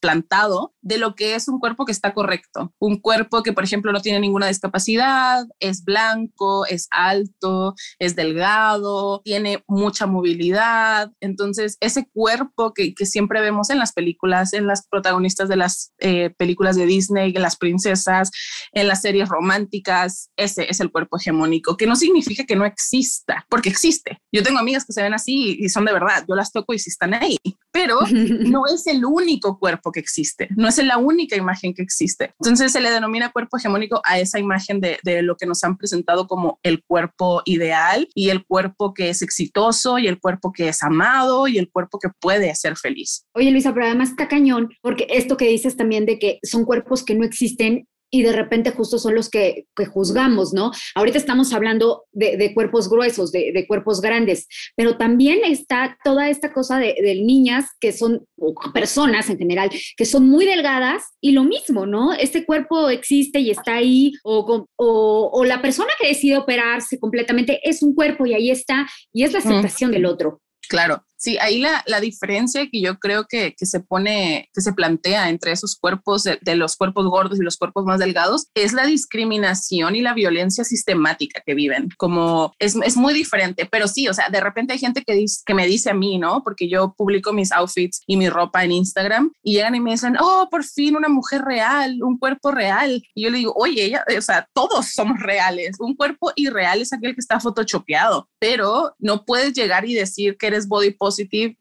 plantado 0.00 0.72
de 0.80 0.98
lo 0.98 1.14
que 1.14 1.34
es 1.34 1.48
un 1.48 1.58
cuerpo 1.58 1.84
que 1.84 1.92
está 1.92 2.14
correcto. 2.14 2.72
Un 2.78 3.00
cuerpo 3.00 3.42
que, 3.42 3.52
por 3.52 3.64
ejemplo, 3.64 3.92
no 3.92 4.00
tiene 4.00 4.20
ninguna 4.20 4.46
discapacidad, 4.46 5.46
es 5.58 5.84
blanco, 5.84 6.64
es 6.66 6.86
alto, 6.90 7.74
es 7.98 8.14
delgado, 8.14 9.20
tiene 9.24 9.64
mucha 9.66 10.06
movilidad. 10.06 11.10
Entonces, 11.20 11.76
ese 11.80 12.08
cuerpo 12.12 12.72
que, 12.72 12.94
que 12.94 13.04
siempre 13.04 13.40
vemos 13.40 13.70
en 13.70 13.78
las 13.78 13.92
películas, 13.92 14.52
en 14.52 14.66
las 14.66 14.86
protagonistas 14.86 15.48
de 15.48 15.56
las 15.56 15.92
eh, 15.98 16.30
películas 16.30 16.76
de 16.76 16.86
Disney, 16.86 17.32
en 17.34 17.42
las 17.42 17.56
princesas, 17.56 18.30
en 18.72 18.86
las 18.86 19.02
series 19.02 19.28
románticas, 19.28 20.30
ese 20.36 20.70
es 20.70 20.80
el 20.80 20.90
cuerpo 20.90 21.18
hegemónico, 21.18 21.76
que 21.76 21.86
no 21.86 21.96
significa 21.96 22.44
que 22.44 22.59
no 22.60 22.66
exista, 22.66 23.46
porque 23.48 23.70
existe. 23.70 24.20
Yo 24.30 24.42
tengo 24.42 24.58
amigas 24.58 24.84
que 24.84 24.92
se 24.92 25.02
ven 25.02 25.14
así 25.14 25.56
y 25.58 25.68
son 25.70 25.86
de 25.86 25.92
verdad, 25.92 26.24
yo 26.28 26.34
las 26.34 26.52
toco 26.52 26.74
y 26.74 26.78
sí 26.78 26.90
están 26.90 27.14
ahí, 27.14 27.38
pero 27.72 27.98
no 28.10 28.66
es 28.66 28.86
el 28.86 29.04
único 29.04 29.58
cuerpo 29.58 29.90
que 29.92 30.00
existe, 30.00 30.48
no 30.56 30.68
es 30.68 30.76
la 30.84 30.98
única 30.98 31.36
imagen 31.36 31.72
que 31.72 31.82
existe. 31.82 32.34
Entonces 32.38 32.72
se 32.72 32.80
le 32.80 32.90
denomina 32.90 33.32
cuerpo 33.32 33.56
hegemónico 33.56 34.02
a 34.04 34.18
esa 34.18 34.38
imagen 34.38 34.80
de, 34.80 34.98
de 35.02 35.22
lo 35.22 35.36
que 35.36 35.46
nos 35.46 35.64
han 35.64 35.78
presentado 35.78 36.26
como 36.26 36.60
el 36.62 36.84
cuerpo 36.84 37.42
ideal 37.46 38.08
y 38.14 38.28
el 38.28 38.44
cuerpo 38.44 38.92
que 38.92 39.08
es 39.08 39.22
exitoso 39.22 39.98
y 39.98 40.06
el 40.06 40.20
cuerpo 40.20 40.52
que 40.52 40.68
es 40.68 40.82
amado 40.82 41.48
y 41.48 41.56
el 41.56 41.70
cuerpo 41.70 41.98
que 41.98 42.10
puede 42.20 42.54
ser 42.54 42.76
feliz. 42.76 43.24
Oye 43.34 43.50
Luisa, 43.50 43.72
pero 43.72 43.86
además 43.86 44.10
está 44.10 44.28
cañón, 44.28 44.68
porque 44.82 45.06
esto 45.08 45.38
que 45.38 45.48
dices 45.48 45.76
también 45.76 46.04
de 46.04 46.18
que 46.18 46.38
son 46.42 46.64
cuerpos 46.66 47.04
que 47.04 47.14
no 47.14 47.24
existen 47.24 47.86
y 48.10 48.22
de 48.22 48.32
repente 48.32 48.72
justo 48.72 48.98
son 48.98 49.14
los 49.14 49.28
que, 49.28 49.66
que 49.76 49.86
juzgamos, 49.86 50.52
¿no? 50.52 50.72
Ahorita 50.94 51.18
estamos 51.18 51.52
hablando 51.52 52.04
de, 52.12 52.36
de 52.36 52.52
cuerpos 52.54 52.90
gruesos, 52.90 53.32
de, 53.32 53.52
de, 53.52 53.66
cuerpos 53.66 54.00
grandes, 54.00 54.46
pero 54.76 54.96
también 54.96 55.40
está 55.44 55.96
toda 56.02 56.28
esta 56.28 56.52
cosa 56.52 56.78
de, 56.78 56.96
de, 57.00 57.14
niñas 57.22 57.66
que 57.80 57.92
son, 57.92 58.26
o 58.36 58.54
personas 58.72 59.30
en 59.30 59.38
general, 59.38 59.70
que 59.96 60.04
son 60.04 60.28
muy 60.28 60.44
delgadas 60.44 61.04
y 61.20 61.32
lo 61.32 61.44
mismo, 61.44 61.86
¿no? 61.86 62.12
Este 62.12 62.44
cuerpo 62.44 62.90
existe 62.90 63.40
y 63.40 63.50
está 63.50 63.74
ahí, 63.74 64.12
o, 64.24 64.66
o, 64.76 65.30
o 65.32 65.44
la 65.44 65.62
persona 65.62 65.90
que 66.00 66.08
decide 66.08 66.38
operarse 66.38 66.98
completamente 66.98 67.60
es 67.62 67.82
un 67.82 67.94
cuerpo 67.94 68.26
y 68.26 68.34
ahí 68.34 68.50
está, 68.50 68.88
y 69.12 69.24
es 69.24 69.32
la 69.32 69.38
aceptación 69.38 69.90
mm. 69.90 69.94
del 69.94 70.06
otro. 70.06 70.40
Claro, 70.68 71.04
Sí, 71.20 71.36
ahí 71.38 71.58
la, 71.60 71.82
la, 71.86 72.00
diferencia 72.00 72.66
que 72.70 72.80
yo 72.80 72.98
creo 72.98 73.26
que, 73.28 73.54
que, 73.54 73.66
se 73.66 73.80
pone, 73.80 74.48
que 74.54 74.62
se 74.62 74.72
plantea 74.72 75.28
entre 75.28 75.52
esos 75.52 75.76
cuerpos, 75.76 76.24
de, 76.24 76.56
los 76.56 76.76
cuerpos 76.76 77.04
gordos 77.06 77.38
y 77.38 77.42
los 77.42 77.58
cuerpos 77.58 77.84
más 77.84 77.98
delgados, 77.98 78.46
es 78.54 78.72
la 78.72 78.86
discriminación 78.86 79.94
y 79.96 80.00
la 80.00 80.14
violencia 80.14 80.64
sistemática 80.64 81.42
que 81.44 81.54
viven. 81.54 81.90
Como 81.98 82.54
es, 82.58 82.74
es 82.82 82.96
muy 82.96 83.12
diferente, 83.12 83.68
pero 83.70 83.86
sí, 83.86 84.08
o 84.08 84.14
sea, 84.14 84.30
de 84.30 84.40
repente 84.40 84.72
hay 84.72 84.78
gente 84.78 85.02
que, 85.02 85.12
dice, 85.12 85.42
que 85.44 85.52
me 85.52 85.66
dice 85.66 85.90
a 85.90 85.94
mí, 85.94 86.16
¿no? 86.16 86.42
Porque 86.42 86.70
yo 86.70 86.94
publico 86.96 87.34
mis 87.34 87.52
outfits 87.52 88.00
y 88.06 88.16
mi 88.16 88.30
ropa 88.30 88.64
en 88.64 88.72
Instagram 88.72 89.30
y 89.42 89.56
llegan 89.56 89.74
y 89.74 89.80
me 89.80 89.90
dicen, 89.90 90.16
oh, 90.18 90.48
por 90.50 90.64
fin 90.64 90.96
una 90.96 91.10
mujer 91.10 91.42
real, 91.42 92.02
un 92.02 92.18
cuerpo 92.18 92.50
real. 92.50 93.02
Y 93.14 93.24
yo 93.24 93.30
le 93.30 93.36
digo, 93.36 93.52
oye, 93.56 93.84
ella, 93.84 94.04
o 94.16 94.22
sea, 94.22 94.48
todos 94.54 94.86
somos 94.94 95.20
reales. 95.20 95.76
Un 95.80 95.94
cuerpo 95.96 96.32
irreal 96.34 96.80
es 96.80 96.94
aquel 96.94 97.14
que 97.14 97.20
está 97.20 97.40
photoshopeado, 97.40 98.26
pero 98.38 98.94
no 98.98 99.26
puedes 99.26 99.52
llegar 99.52 99.84
y 99.84 99.92
decir 99.92 100.38
que 100.38 100.46
eres 100.46 100.66
body 100.66 100.92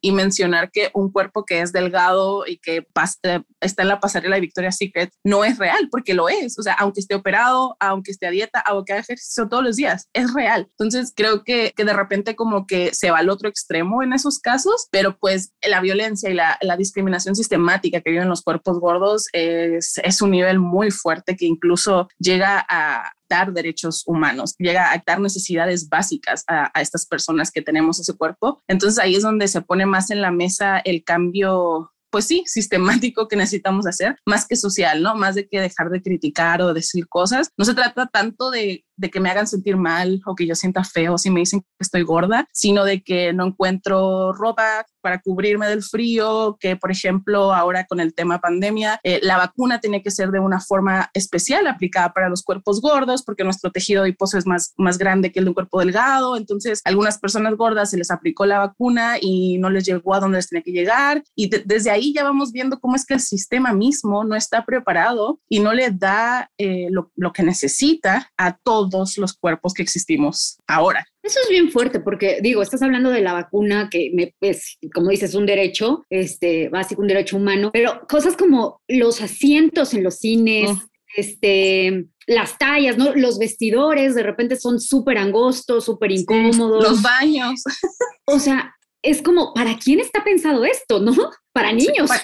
Y 0.02 0.12
mencionar 0.12 0.72
que 0.72 0.90
un 0.94 1.12
cuerpo 1.12 1.46
que 1.46 1.62
es 1.62 1.72
delgado 1.72 2.46
y 2.48 2.58
que 2.58 2.86
está 3.62 3.82
en 3.84 3.88
la 3.88 4.00
pasarela 4.00 4.36
de 4.36 4.42
Victoria's 4.42 4.78
Secret 4.78 5.12
no 5.24 5.44
es 5.44 5.58
real, 5.58 5.88
porque 5.92 6.14
lo 6.14 6.30
es. 6.30 6.58
O 6.60 6.64
sea, 6.64 6.74
aunque 6.74 7.02
esté 7.02 7.16
operado, 7.16 7.76
aunque 7.80 8.12
esté 8.12 8.28
a 8.28 8.32
dieta, 8.32 8.60
aunque 8.60 8.94
haga 8.94 9.02
ejercicio 9.02 9.48
todos 9.48 9.64
los 9.64 9.76
días, 9.76 10.08
es 10.14 10.34
real. 10.34 10.68
Entonces 10.72 11.14
creo 11.16 11.44
que, 11.44 11.74
que 11.76 11.86
de 11.86 11.94
repente 11.94 12.36
como 12.36 12.68
que 12.68 12.94
se 12.94 13.12
va 13.12 13.20
al 13.20 13.30
otro 13.30 13.50
extremo 13.50 14.04
en 14.04 14.14
esos 14.14 14.40
casos, 14.40 14.88
pero 14.92 15.18
pues 15.18 15.54
la 15.62 15.82
violencia 15.82 16.30
y 16.30 16.34
la, 16.34 16.58
discriminación 16.78 17.36
sistemática 17.36 18.00
que 18.00 18.12
viven 18.12 18.30
los 18.30 18.42
cuerpos 18.42 18.80
gordos 18.80 19.28
es 19.34 20.22
un 20.22 20.32
nivel 20.32 20.60
muy 20.60 20.92
fuerte 20.92 21.36
que 21.36 21.46
incluso 21.46 22.08
llega 22.20 22.66
a, 22.70 23.12
derechos 23.54 24.04
humanos, 24.06 24.56
llega 24.58 24.92
a 24.92 25.04
dar 25.06 25.20
necesidades 25.20 25.90
básicas 25.90 26.44
a, 26.48 26.72
a, 26.74 26.82
estas 26.82 27.06
personas 27.06 27.52
que 27.52 27.62
tenemos 27.62 28.00
ese 28.00 28.16
cuerpo. 28.16 28.62
Entonces 28.68 29.00
ahí 29.00 29.16
es 29.16 29.24
donde 29.24 29.48
se 29.48 29.62
pone 29.62 29.86
más 29.86 30.12
en 30.12 30.22
la 30.22 30.32
mesa 30.32 30.80
el 30.80 31.04
cambio 31.04 31.92
pues 32.10 32.26
sí, 32.26 32.44
sistemático 32.46 33.28
que 33.28 33.36
necesitamos 33.36 33.86
hacer, 33.86 34.18
más 34.26 34.48
que 34.48 34.56
social, 34.56 35.04
¿no? 35.04 35.16
Más 35.16 35.36
de 35.36 35.48
que 35.48 35.62
dejar 35.62 35.90
de 35.90 36.02
criticar 36.02 36.62
o 36.62 36.74
decir 36.74 37.08
cosas. 37.08 37.52
No 37.58 37.66
se 37.66 37.74
trata 37.74 38.08
tanto 38.08 38.50
de, 38.50 38.86
de, 39.00 39.10
que 39.10 39.20
me 39.20 39.30
hagan 39.30 39.48
sentir 39.48 39.78
mal 39.78 40.22
o 40.26 40.36
que 40.36 40.46
yo 40.46 40.56
sienta 40.56 40.84
feo 40.84 41.18
si 41.18 41.30
me 41.30 41.40
dicen 41.42 41.62
que 41.62 41.68
estoy 41.80 42.04
gorda, 42.04 42.48
sino 42.52 42.84
de 42.84 43.02
que 43.02 43.34
no 43.34 43.48
encuentro 43.48 44.34
ropa 44.34 44.86
para 45.02 45.22
cubrirme 45.22 45.68
del 45.68 45.84
frío, 45.84 46.58
que 46.60 46.76
por 46.76 46.92
ejemplo 46.92 47.54
ahora 47.54 47.86
con 47.86 48.00
el 48.00 48.14
tema 48.14 48.40
pandemia, 48.40 49.00
eh, 49.04 49.20
la 49.24 49.38
vacuna 49.38 49.80
tiene 49.80 50.04
que 50.04 50.12
ser 50.12 50.32
de 50.32 50.40
una 50.40 50.60
forma 50.60 51.10
especial 51.14 51.68
aplicada 51.68 52.14
para 52.14 52.30
los 52.30 52.44
cuerpos 52.44 52.82
gordos, 52.82 53.24
porque 53.24 53.44
nuestro 53.44 53.72
tejido 53.72 54.04
adiposo 54.04 54.38
es 54.38 54.46
más, 54.46 54.74
más 54.78 54.98
grande 54.98 55.32
que 55.32 55.40
el 55.40 55.46
de 55.46 55.50
un 55.52 55.56
cuerpo 55.56 55.80
delgado, 55.80 56.36
entonces 56.36 56.82
algunas 56.84 57.18
personas 57.18 57.56
gordas 57.56 57.92
se 57.92 57.98
les 57.98 58.12
aplicó 58.12 58.46
la 58.46 58.60
vacuna 58.60 59.16
y 59.22 59.58
no 59.58 59.70
les 59.70 59.86
llegó 59.86 60.14
a 60.14 60.20
donde 60.20 60.38
les 60.38 60.50
tenía 60.50 60.64
que 60.64 60.72
llegar, 60.72 61.24
y 61.36 61.50
de, 61.50 61.64
desde 61.66 61.92
ahí 61.92 62.14
ya 62.14 62.24
vamos 62.24 62.52
viendo 62.52 62.80
cómo 62.80 62.96
es 62.96 63.06
que 63.06 63.14
el 63.14 63.22
sistema 63.22 63.74
mismo 63.74 64.24
no 64.24 64.36
está 64.36 64.66
preparado 64.66 65.40
y 65.48 65.60
no 65.60 65.74
le 65.74 65.92
da 65.92 66.50
eh, 66.58 66.88
lo, 66.92 67.12
lo 67.16 67.32
que 67.32 67.44
necesita 67.44 68.30
a 68.38 68.58
todos 68.58 68.89
los 68.90 69.34
cuerpos 69.34 69.74
que 69.74 69.82
existimos 69.82 70.58
ahora. 70.68 71.06
Eso 71.24 71.40
es 71.44 71.50
bien 71.50 71.72
fuerte 71.72 72.00
porque 72.00 72.40
digo, 72.42 72.62
estás 72.62 72.82
hablando 72.82 73.10
de 73.10 73.22
la 73.22 73.34
vacuna 73.34 73.90
que 73.90 74.12
me, 74.14 74.34
es, 74.42 74.78
como 74.94 75.10
dices, 75.10 75.36
un 75.36 75.46
derecho, 75.46 76.06
este, 76.10 76.70
básico, 76.70 77.02
un 77.02 77.08
derecho 77.08 77.38
humano, 77.38 77.70
pero 77.74 78.02
cosas 78.08 78.36
como 78.36 78.82
los 78.88 79.22
asientos 79.22 79.94
en 79.94 80.04
los 80.04 80.18
cines, 80.18 80.72
oh. 80.72 80.82
este, 81.16 82.08
las 82.28 82.58
tallas, 82.58 82.98
¿no? 82.98 83.14
Los 83.16 83.40
vestidores 83.40 84.16
de 84.16 84.24
repente 84.24 84.56
son 84.56 84.80
súper 84.80 85.18
angostos, 85.18 85.86
súper 85.86 86.12
incómodos. 86.12 86.84
Sí, 86.84 86.90
los 86.90 87.02
baños. 87.02 87.64
O 88.26 88.40
sea, 88.40 88.76
es 89.02 89.22
como, 89.22 89.54
¿para 89.54 89.78
quién 89.78 90.00
está 90.00 90.24
pensado 90.24 90.66
esto, 90.66 91.00
no? 91.00 91.14
Para 91.52 91.72
niños. 91.72 91.92
Sí, 91.96 92.08
para, 92.08 92.24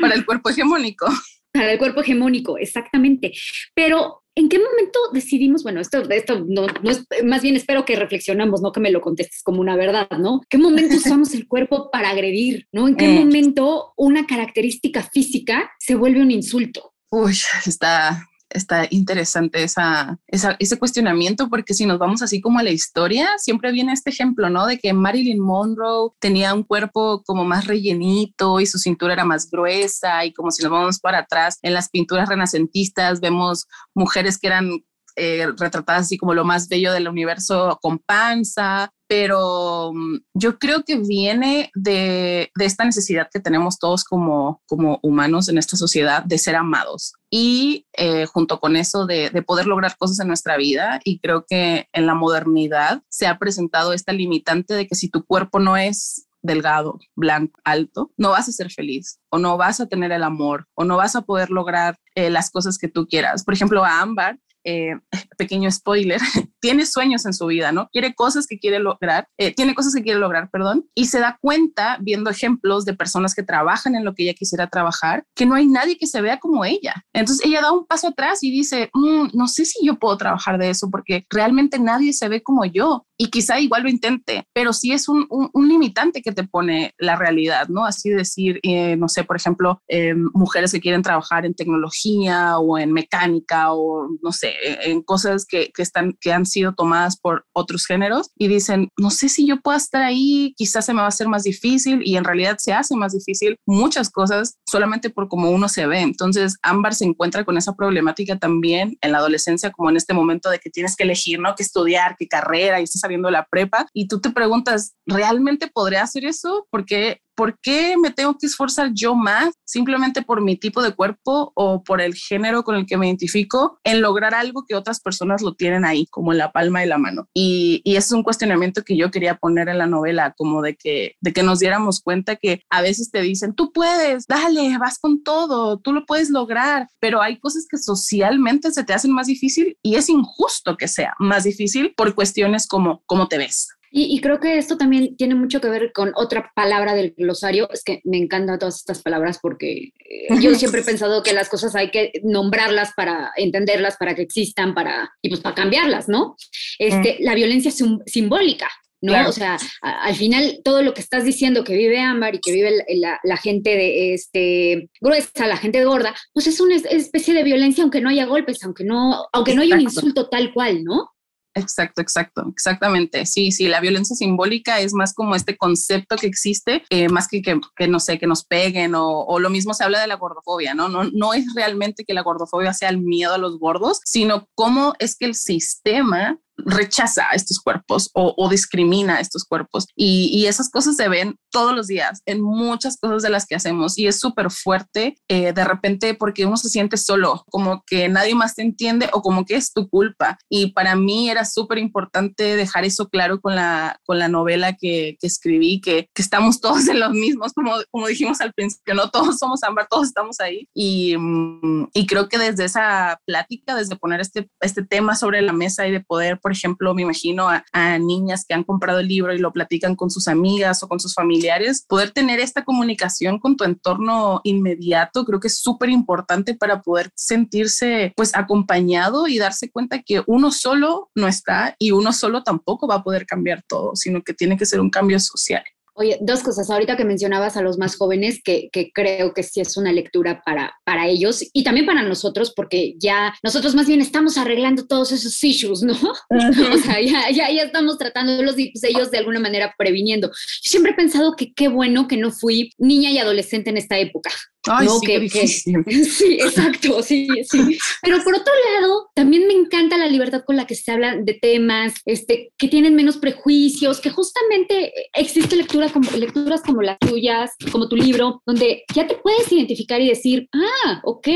para 0.00 0.14
el 0.14 0.24
cuerpo 0.24 0.50
hegemónico. 0.50 1.06
Para 1.52 1.72
el 1.72 1.78
cuerpo 1.78 2.02
hegemónico, 2.02 2.58
exactamente. 2.58 3.32
Pero 3.74 4.22
¿En 4.38 4.50
qué 4.50 4.58
momento 4.58 4.98
decidimos, 5.14 5.62
bueno, 5.62 5.80
esto, 5.80 6.02
esto 6.10 6.44
no, 6.46 6.66
no 6.82 6.90
es, 6.90 7.06
más 7.24 7.40
bien 7.40 7.56
espero 7.56 7.86
que 7.86 7.96
reflexionamos, 7.96 8.60
no 8.60 8.70
que 8.70 8.80
me 8.80 8.90
lo 8.90 9.00
contestes 9.00 9.42
como 9.42 9.62
una 9.62 9.76
verdad, 9.76 10.08
¿no? 10.18 10.42
¿Qué 10.50 10.58
momento 10.58 10.96
usamos 10.96 11.32
el 11.34 11.48
cuerpo 11.48 11.90
para 11.90 12.10
agredir, 12.10 12.68
¿no? 12.70 12.86
¿En 12.86 12.96
qué 12.96 13.06
Eh. 13.06 13.18
momento 13.18 13.94
una 13.96 14.26
característica 14.26 15.02
física 15.02 15.70
se 15.78 15.94
vuelve 15.94 16.20
un 16.20 16.30
insulto? 16.30 16.92
Uy, 17.10 17.34
está, 17.64 18.28
está 18.50 18.86
interesante 18.90 19.62
esa, 19.62 20.18
ese 20.28 20.78
cuestionamiento, 20.78 21.48
porque 21.48 21.74
si 21.74 21.86
nos 21.86 21.98
vamos 21.98 22.22
así 22.22 22.40
como 22.40 22.58
a 22.58 22.62
la 22.62 22.70
historia, 22.70 23.28
siempre 23.38 23.72
viene 23.72 23.92
este 23.92 24.10
ejemplo, 24.10 24.50
¿no? 24.50 24.66
De 24.66 24.78
que 24.78 24.92
Marilyn 24.92 25.40
Monroe 25.40 26.10
tenía 26.18 26.54
un 26.54 26.62
cuerpo 26.62 27.22
como 27.24 27.44
más 27.44 27.66
rellenito 27.66 28.60
y 28.60 28.66
su 28.66 28.78
cintura 28.78 29.14
era 29.14 29.24
más 29.24 29.50
gruesa, 29.50 30.24
y 30.24 30.32
como 30.32 30.50
si 30.50 30.62
nos 30.62 30.72
vamos 30.72 31.00
para 31.00 31.18
atrás, 31.18 31.58
en 31.62 31.74
las 31.74 31.88
pinturas 31.88 32.28
renacentistas 32.28 33.20
vemos 33.20 33.66
mujeres 33.94 34.38
que 34.38 34.46
eran 34.48 34.84
eh, 35.16 35.46
retratadas 35.58 36.02
así 36.02 36.18
como 36.18 36.34
lo 36.34 36.44
más 36.44 36.68
bello 36.68 36.92
del 36.92 37.08
universo 37.08 37.78
con 37.80 37.98
panza, 37.98 38.90
pero 39.08 39.92
mm, 39.94 40.18
yo 40.34 40.58
creo 40.58 40.82
que 40.84 40.96
viene 40.98 41.70
de, 41.74 42.50
esta 42.58 42.84
necesidad 42.84 43.28
que 43.32 43.40
tenemos 43.40 43.78
todos 43.78 44.04
como, 44.04 44.62
como 44.66 44.98
humanos 45.02 45.48
en 45.48 45.58
esta 45.58 45.76
sociedad 45.76 46.22
de 46.22 46.38
ser 46.38 46.56
amados 46.56 47.14
y 47.30 47.86
eh, 47.96 48.26
junto 48.26 48.60
con 48.60 48.76
eso 48.76 49.06
de, 49.06 49.30
de 49.30 49.42
poder 49.42 49.66
lograr 49.66 49.96
cosas 49.96 50.20
en 50.20 50.28
nuestra 50.28 50.56
vida 50.56 51.00
y 51.04 51.18
creo 51.20 51.44
que 51.48 51.88
en 51.92 52.06
la 52.06 52.14
modernidad 52.14 53.02
se 53.08 53.26
ha 53.26 53.38
presentado 53.38 53.92
esta 53.92 54.12
limitante 54.12 54.74
de 54.74 54.86
que 54.86 54.94
si 54.94 55.08
tu 55.08 55.24
cuerpo 55.24 55.60
no 55.60 55.76
es 55.76 56.26
delgado, 56.46 56.98
blanco, 57.14 57.60
alto, 57.64 58.12
no 58.16 58.30
vas 58.30 58.48
a 58.48 58.52
ser 58.52 58.70
feliz 58.70 59.18
o 59.30 59.38
no 59.38 59.56
vas 59.56 59.80
a 59.80 59.86
tener 59.86 60.12
el 60.12 60.22
amor 60.22 60.66
o 60.74 60.84
no 60.84 60.96
vas 60.96 61.16
a 61.16 61.22
poder 61.22 61.50
lograr 61.50 61.98
eh, 62.14 62.30
las 62.30 62.50
cosas 62.50 62.78
que 62.78 62.88
tú 62.88 63.06
quieras. 63.06 63.44
Por 63.44 63.52
ejemplo, 63.52 63.84
a 63.84 64.00
Ámbar, 64.00 64.38
eh, 64.66 64.96
pequeño 65.38 65.70
spoiler, 65.70 66.20
tiene 66.60 66.84
sueños 66.84 67.24
en 67.24 67.32
su 67.32 67.46
vida, 67.46 67.72
¿no? 67.72 67.88
Quiere 67.92 68.14
cosas 68.14 68.46
que 68.46 68.58
quiere 68.58 68.78
lograr, 68.80 69.28
eh, 69.38 69.54
tiene 69.54 69.74
cosas 69.74 69.94
que 69.94 70.02
quiere 70.02 70.18
lograr, 70.18 70.50
perdón, 70.50 70.86
y 70.94 71.06
se 71.06 71.20
da 71.20 71.38
cuenta 71.40 71.98
viendo 72.00 72.28
ejemplos 72.28 72.84
de 72.84 72.94
personas 72.94 73.34
que 73.34 73.42
trabajan 73.42 73.94
en 73.94 74.04
lo 74.04 74.14
que 74.14 74.24
ella 74.24 74.34
quisiera 74.34 74.68
trabajar, 74.68 75.24
que 75.34 75.46
no 75.46 75.54
hay 75.54 75.66
nadie 75.66 75.96
que 75.96 76.06
se 76.06 76.20
vea 76.20 76.38
como 76.38 76.64
ella. 76.64 76.94
Entonces 77.14 77.46
ella 77.46 77.60
da 77.62 77.72
un 77.72 77.86
paso 77.86 78.08
atrás 78.08 78.42
y 78.42 78.50
dice, 78.50 78.90
"Mm, 78.92 79.28
no 79.32 79.48
sé 79.48 79.64
si 79.64 79.86
yo 79.86 79.98
puedo 79.98 80.16
trabajar 80.16 80.58
de 80.58 80.70
eso 80.70 80.90
porque 80.90 81.24
realmente 81.30 81.78
nadie 81.78 82.12
se 82.12 82.28
ve 82.28 82.42
como 82.42 82.64
yo 82.64 83.05
y 83.18 83.28
quizá 83.30 83.58
igual 83.60 83.82
lo 83.84 83.88
intente, 83.88 84.46
pero 84.52 84.72
sí 84.72 84.92
es 84.92 85.08
un, 85.08 85.26
un- 85.30 85.50
un 85.52 85.68
limitante 85.68 86.22
que 86.22 86.32
te 86.32 86.44
pone 86.44 86.92
la 86.98 87.16
realidad, 87.16 87.68
¿no? 87.68 87.84
Así 87.86 88.10
decir, 88.10 88.60
eh, 88.62 88.96
no 88.96 89.08
sé, 89.08 89.24
por 89.24 89.36
ejemplo, 89.36 89.80
eh, 89.88 90.14
mujeres 90.34 90.72
que 90.72 90.80
quieren 90.80 91.02
trabajar 91.02 91.46
en 91.46 91.54
tecnología 91.54 92.58
o 92.58 92.78
en 92.78 92.92
mecánica 92.92 93.72
o 93.72 94.08
no 94.22 94.32
sé, 94.32 94.52
en, 94.64 94.90
en 94.92 95.02
cosas 95.02 95.46
que, 95.46 95.70
que 95.74 95.82
están, 95.82 96.16
que 96.20 96.32
han 96.32 96.46
sido 96.46 96.74
tomadas 96.74 97.16
por 97.18 97.44
otros 97.52 97.86
géneros 97.86 98.30
y 98.36 98.48
dicen, 98.48 98.90
no 98.98 99.10
sé 99.10 99.28
si 99.28 99.46
yo 99.46 99.60
pueda 99.60 99.76
estar 99.78 100.02
ahí, 100.02 100.54
quizás 100.56 100.84
se 100.86 100.92
me 100.92 101.00
va 101.00 101.06
a 101.06 101.08
hacer 101.08 101.28
más 101.28 101.42
difícil 101.44 102.00
y 102.04 102.16
en 102.16 102.24
realidad 102.24 102.56
se 102.58 102.72
hace 102.72 102.96
más 102.96 103.12
difícil 103.12 103.56
muchas 103.66 104.10
cosas 104.10 104.56
solamente 104.66 105.10
por 105.10 105.28
cómo 105.28 105.50
uno 105.50 105.68
se 105.68 105.86
ve. 105.86 106.00
Entonces, 106.00 106.56
Ámbar 106.62 106.94
se 106.94 107.04
encuentra 107.04 107.44
con 107.44 107.56
esa 107.56 107.74
problemática 107.74 108.38
también 108.38 108.96
en 109.00 109.12
la 109.12 109.18
adolescencia, 109.18 109.70
como 109.70 109.90
en 109.90 109.96
este 109.96 110.14
momento 110.14 110.50
de 110.50 110.58
que 110.58 110.70
tienes 110.70 110.96
que 110.96 111.04
elegir, 111.04 111.38
¿no? 111.40 111.54
¿Qué 111.54 111.62
estudiar, 111.62 112.16
qué 112.18 112.28
carrera 112.28 112.80
y 112.80 112.84
estás 112.84 113.04
saliendo 113.06 113.30
la 113.30 113.46
prepa 113.46 113.86
y 113.92 114.08
tú 114.08 114.20
te 114.20 114.30
preguntas, 114.30 114.96
¿realmente 115.06 115.70
podré 115.72 115.98
hacer 115.98 116.24
eso? 116.24 116.66
Porque 116.70 117.22
¿por 117.36 117.58
qué 117.60 117.96
me 117.96 118.10
tengo 118.10 118.36
que 118.36 118.46
esforzar 118.46 118.90
yo 118.92 119.14
más 119.14 119.54
simplemente 119.64 120.22
por 120.22 120.42
mi 120.42 120.56
tipo 120.56 120.82
de 120.82 120.94
cuerpo 120.94 121.52
o 121.54 121.84
por 121.84 122.00
el 122.00 122.14
género 122.14 122.64
con 122.64 122.74
el 122.74 122.86
que 122.86 122.96
me 122.96 123.06
identifico 123.06 123.78
en 123.84 124.00
lograr 124.00 124.34
algo 124.34 124.64
que 124.66 124.74
otras 124.74 125.00
personas 125.00 125.42
lo 125.42 125.54
tienen 125.54 125.84
ahí, 125.84 126.06
como 126.06 126.32
en 126.32 126.38
la 126.38 126.50
palma 126.50 126.80
de 126.80 126.86
la 126.86 126.98
mano? 126.98 127.28
Y, 127.34 127.82
y 127.84 127.96
es 127.96 128.10
un 128.10 128.22
cuestionamiento 128.22 128.82
que 128.82 128.96
yo 128.96 129.10
quería 129.10 129.36
poner 129.36 129.68
en 129.68 129.78
la 129.78 129.86
novela, 129.86 130.34
como 130.36 130.62
de 130.62 130.74
que, 130.76 131.14
de 131.20 131.32
que 131.32 131.42
nos 131.42 131.60
diéramos 131.60 132.00
cuenta 132.00 132.36
que 132.36 132.62
a 132.70 132.82
veces 132.82 133.10
te 133.10 133.20
dicen, 133.20 133.54
tú 133.54 133.72
puedes, 133.72 134.26
dale, 134.26 134.78
vas 134.78 134.98
con 134.98 135.22
todo, 135.22 135.78
tú 135.78 135.92
lo 135.92 136.06
puedes 136.06 136.30
lograr, 136.30 136.88
pero 136.98 137.20
hay 137.20 137.38
cosas 137.38 137.66
que 137.70 137.76
socialmente 137.76 138.72
se 138.72 138.84
te 138.84 138.94
hacen 138.94 139.12
más 139.12 139.26
difícil 139.26 139.76
y 139.82 139.96
es 139.96 140.08
injusto 140.08 140.76
que 140.76 140.88
sea 140.88 141.14
más 141.18 141.44
difícil 141.44 141.92
por 141.96 142.14
cuestiones 142.14 142.66
como 142.66 143.02
cómo 143.06 143.28
te 143.28 143.38
ves. 143.38 143.68
Y, 143.98 144.14
y 144.14 144.20
creo 144.20 144.38
que 144.40 144.58
esto 144.58 144.76
también 144.76 145.16
tiene 145.16 145.34
mucho 145.34 145.58
que 145.58 145.70
ver 145.70 145.90
con 145.94 146.12
otra 146.16 146.52
palabra 146.54 146.94
del 146.94 147.14
glosario. 147.16 147.66
Es 147.72 147.82
que 147.82 148.02
me 148.04 148.18
encantan 148.18 148.58
todas 148.58 148.76
estas 148.76 149.00
palabras 149.00 149.38
porque 149.40 149.92
eh, 149.98 150.28
yo 150.38 150.54
siempre 150.54 150.82
he 150.82 150.84
pensado 150.92 151.22
que 151.22 151.32
las 151.32 151.48
cosas 151.48 151.74
hay 151.74 151.90
que 151.90 152.12
nombrarlas 152.22 152.92
para 152.94 153.32
entenderlas, 153.36 153.96
para 153.96 154.14
que 154.14 154.20
existan, 154.20 154.74
para 154.74 155.10
y 155.22 155.30
pues 155.30 155.40
para 155.40 155.54
cambiarlas, 155.54 156.08
¿no? 156.10 156.36
Este, 156.78 157.16
La 157.20 157.34
violencia 157.34 157.70
sim- 157.70 158.00
simbólica. 158.04 158.68
¿no? 159.02 159.12
Claro. 159.12 159.28
O 159.28 159.32
sea, 159.32 159.56
a- 159.82 160.04
al 160.04 160.14
final 160.14 160.60
todo 160.64 160.82
lo 160.82 160.92
que 160.94 161.00
estás 161.00 161.24
diciendo 161.24 161.64
que 161.64 161.74
vive 161.74 161.98
Ámbar 162.00 162.34
y 162.34 162.40
que 162.40 162.52
vive 162.52 162.82
la, 163.22 163.36
gente 163.36 163.70
de 163.70 164.14
este 164.14 164.88
gruesa, 165.00 165.46
la 165.46 165.56
gente 165.58 165.84
gorda, 165.84 166.14
pues 166.32 166.46
es 166.46 166.60
una 166.60 166.74
es- 166.76 166.86
especie 166.86 167.32
de 167.34 167.44
violencia 167.44 167.82
aunque 167.82 168.00
no 168.00 168.08
haya 168.08 168.24
golpes, 168.26 168.62
aunque 168.64 168.84
no, 168.84 169.26
aunque 169.32 169.54
no 169.54 169.62
haya 169.62 169.74
un 169.76 169.82
insulto 169.82 170.28
tal 170.28 170.52
cual, 170.52 170.82
¿no? 170.84 171.10
Exacto, 171.56 172.02
exacto, 172.02 172.44
exactamente. 172.52 173.24
Sí, 173.24 173.50
sí, 173.50 173.66
la 173.66 173.80
violencia 173.80 174.14
simbólica 174.14 174.78
es 174.80 174.92
más 174.92 175.14
como 175.14 175.34
este 175.34 175.56
concepto 175.56 176.16
que 176.16 176.26
existe, 176.26 176.84
eh, 176.90 177.08
más 177.08 177.28
que, 177.28 177.40
que, 177.40 177.88
no 177.88 177.98
sé, 177.98 178.18
que 178.18 178.26
nos 178.26 178.44
peguen 178.44 178.94
o, 178.94 179.22
o, 179.22 179.38
lo 179.40 179.48
mismo 179.48 179.72
se 179.72 179.82
habla 179.82 180.00
de 180.00 180.06
la 180.06 180.16
gordofobia, 180.16 180.74
¿no? 180.74 180.88
¿no? 180.88 181.04
No 181.04 181.32
es 181.32 181.46
realmente 181.54 182.04
que 182.04 182.12
la 182.12 182.22
gordofobia 182.22 182.74
sea 182.74 182.90
el 182.90 182.98
miedo 182.98 183.32
a 183.32 183.38
los 183.38 183.58
gordos, 183.58 184.00
sino 184.04 184.48
cómo 184.54 184.92
es 184.98 185.16
que 185.16 185.24
el 185.24 185.34
sistema 185.34 186.38
rechaza 186.58 187.26
a 187.30 187.34
estos 187.34 187.60
cuerpos 187.60 188.10
o, 188.14 188.48
discrimina 188.48 189.16
a 189.16 189.20
estos 189.20 189.44
cuerpos. 189.44 189.86
Y, 189.94 190.46
esas 190.46 190.70
cosas 190.70 190.94
se 190.94 191.08
ven 191.08 191.36
todos 191.50 191.74
los 191.74 191.88
días 191.88 192.22
en 192.24 192.40
muchas 192.40 192.98
cosas 192.98 193.22
de 193.22 193.30
las 193.30 193.46
que 193.46 193.56
hacemos 193.56 193.98
y 193.98 194.06
es 194.06 194.20
súper 194.20 194.50
fuerte 194.50 195.16
eh, 195.28 195.52
de 195.52 195.64
repente 195.64 196.14
porque 196.14 196.46
uno 196.46 196.56
se 196.56 196.68
siente 196.68 196.96
solo, 196.96 197.44
como 197.50 197.82
que 197.84 198.08
nadie 198.08 198.36
más 198.36 198.54
te 198.54 198.62
entiende 198.62 199.10
o 199.12 199.22
como 199.22 199.44
que 199.44 199.56
es 199.56 199.72
tu 199.72 199.88
culpa. 199.88 200.38
Y 200.48 200.72
para 200.72 200.94
mí 200.94 201.28
era 201.30 201.44
súper 201.44 201.78
importante 201.78 202.54
dejar 202.54 202.84
eso 202.84 203.08
claro 203.08 203.40
con 203.40 203.56
la, 203.56 204.00
con 204.04 204.20
la 204.20 204.28
novela 204.28 204.74
que, 204.74 205.16
que 205.20 205.26
escribí, 205.26 205.80
que, 205.80 206.08
que, 206.14 206.22
estamos 206.22 206.60
todos 206.60 206.86
en 206.88 207.00
los 207.00 207.10
mismos, 207.10 207.52
como, 207.52 207.72
como 207.90 208.06
dijimos 208.06 208.40
al 208.40 208.52
principio, 208.52 208.94
no 208.94 209.10
todos 209.10 209.38
somos 209.38 209.62
Ámbar, 209.64 209.88
todos 209.88 210.06
estamos 210.06 210.38
ahí. 210.40 210.68
Y, 210.74 211.16
mm, 211.16 211.88
y 211.92 212.06
creo 212.06 212.28
que 212.28 212.38
desde 212.38 212.64
esa 212.64 213.18
plática, 213.26 213.74
desde 213.74 213.96
poner 213.96 214.20
este, 214.20 214.48
este 214.60 214.84
tema 214.84 215.16
sobre 215.16 215.42
la 215.42 215.52
mesa 215.52 215.86
y 215.86 215.92
de 215.92 216.00
poder 216.00 216.38
por 216.46 216.52
ejemplo, 216.52 216.94
me 216.94 217.02
imagino 217.02 217.48
a, 217.48 217.98
niñas 217.98 218.44
que 218.46 218.54
han 218.54 218.62
comprado 218.62 219.00
el 219.00 219.08
libro 219.08 219.34
y 219.34 219.38
lo 219.38 219.52
platican 219.52 219.96
con 219.96 220.10
sus 220.10 220.28
amigas 220.28 220.80
o 220.80 220.86
con 220.86 221.00
sus 221.00 221.12
familiares, 221.12 221.84
poder 221.88 222.12
tener 222.12 222.38
esta 222.38 222.64
comunicación 222.64 223.40
con 223.40 223.56
tu 223.56 223.64
entorno 223.64 224.42
inmediato, 224.44 225.24
creo 225.24 225.40
que 225.40 225.48
es 225.48 225.58
súper 225.58 225.90
importante 225.90 226.54
para 226.54 226.82
poder 226.82 227.10
sentirse 227.16 228.12
pues 228.14 228.32
acompañado 228.36 229.26
y 229.26 229.38
darse 229.38 229.72
cuenta 229.72 230.02
que 230.02 230.22
uno 230.28 230.52
solo 230.52 231.10
no 231.16 231.26
está 231.26 231.74
y 231.80 231.90
uno 231.90 232.12
solo 232.12 232.44
tampoco 232.44 232.86
va 232.86 232.96
a 232.96 233.02
poder 233.02 233.26
cambiar 233.26 233.64
todo, 233.66 233.96
sino 233.96 234.22
que 234.22 234.32
tiene 234.32 234.56
que 234.56 234.66
ser 234.66 234.78
un 234.78 234.90
cambio 234.90 235.18
social. 235.18 235.64
Oye, 235.98 236.18
dos 236.20 236.42
cosas. 236.42 236.68
Ahorita 236.68 236.96
que 236.96 237.06
mencionabas 237.06 237.56
a 237.56 237.62
los 237.62 237.78
más 237.78 237.96
jóvenes, 237.96 238.42
que, 238.44 238.68
que, 238.70 238.92
creo 238.92 239.32
que 239.32 239.42
sí 239.42 239.60
es 239.60 239.78
una 239.78 239.92
lectura 239.92 240.42
para, 240.44 240.74
para 240.84 241.08
ellos 241.08 241.42
y 241.54 241.64
también 241.64 241.86
para 241.86 242.02
nosotros, 242.02 242.52
porque 242.54 242.94
ya 242.98 243.34
nosotros 243.42 243.74
más 243.74 243.86
bien 243.86 244.02
estamos 244.02 244.36
arreglando 244.36 244.86
todos 244.86 245.10
esos 245.12 245.42
issues, 245.42 245.82
¿no? 245.82 245.94
Uh 245.94 246.34
-huh. 246.34 246.74
O 246.74 246.78
sea, 246.78 247.00
ya, 247.00 247.30
ya, 247.30 247.50
ya 247.50 247.62
estamos 247.62 247.96
tratándolos 247.96 248.58
y 248.58 248.72
pues 248.72 248.84
ellos 248.84 249.10
de 249.10 249.18
alguna 249.18 249.40
manera 249.40 249.74
previniendo. 249.78 250.28
Yo 250.28 250.70
siempre 250.70 250.92
he 250.92 250.96
pensado 250.96 251.34
que 251.34 251.54
qué 251.54 251.68
bueno 251.68 252.06
que 252.08 252.18
no 252.18 252.30
fui 252.30 252.72
niña 252.76 253.10
y 253.10 253.18
adolescente 253.18 253.70
en 253.70 253.78
esta 253.78 253.98
época. 253.98 254.30
Ay, 254.66 254.86
¿no? 254.86 254.98
sí, 254.98 255.06
que, 255.06 255.28
que, 255.28 255.46
sí, 256.04 256.34
exacto, 256.34 257.02
sí, 257.02 257.28
sí. 257.44 257.78
Pero 258.02 258.22
por 258.22 258.34
otro 258.34 258.52
lado, 258.74 259.10
también 259.14 259.46
me 259.46 259.54
encanta 259.54 259.96
la 259.96 260.08
libertad 260.08 260.42
con 260.44 260.56
la 260.56 260.66
que 260.66 260.74
se 260.74 260.92
hablan 260.92 261.24
de 261.24 261.34
temas, 261.34 261.94
este, 262.04 262.52
que 262.58 262.68
tienen 262.68 262.94
menos 262.94 263.16
prejuicios, 263.16 264.00
que 264.00 264.10
justamente 264.10 264.92
existe 265.14 265.56
lectura 265.56 265.88
como, 265.88 266.10
lecturas 266.12 266.62
como 266.62 266.82
las 266.82 266.98
tuyas, 266.98 267.52
como 267.70 267.88
tu 267.88 267.96
libro, 267.96 268.42
donde 268.46 268.84
ya 268.94 269.06
te 269.06 269.16
puedes 269.16 269.50
identificar 269.50 270.00
y 270.00 270.08
decir, 270.08 270.48
ah, 270.54 271.00
ok, 271.04 271.28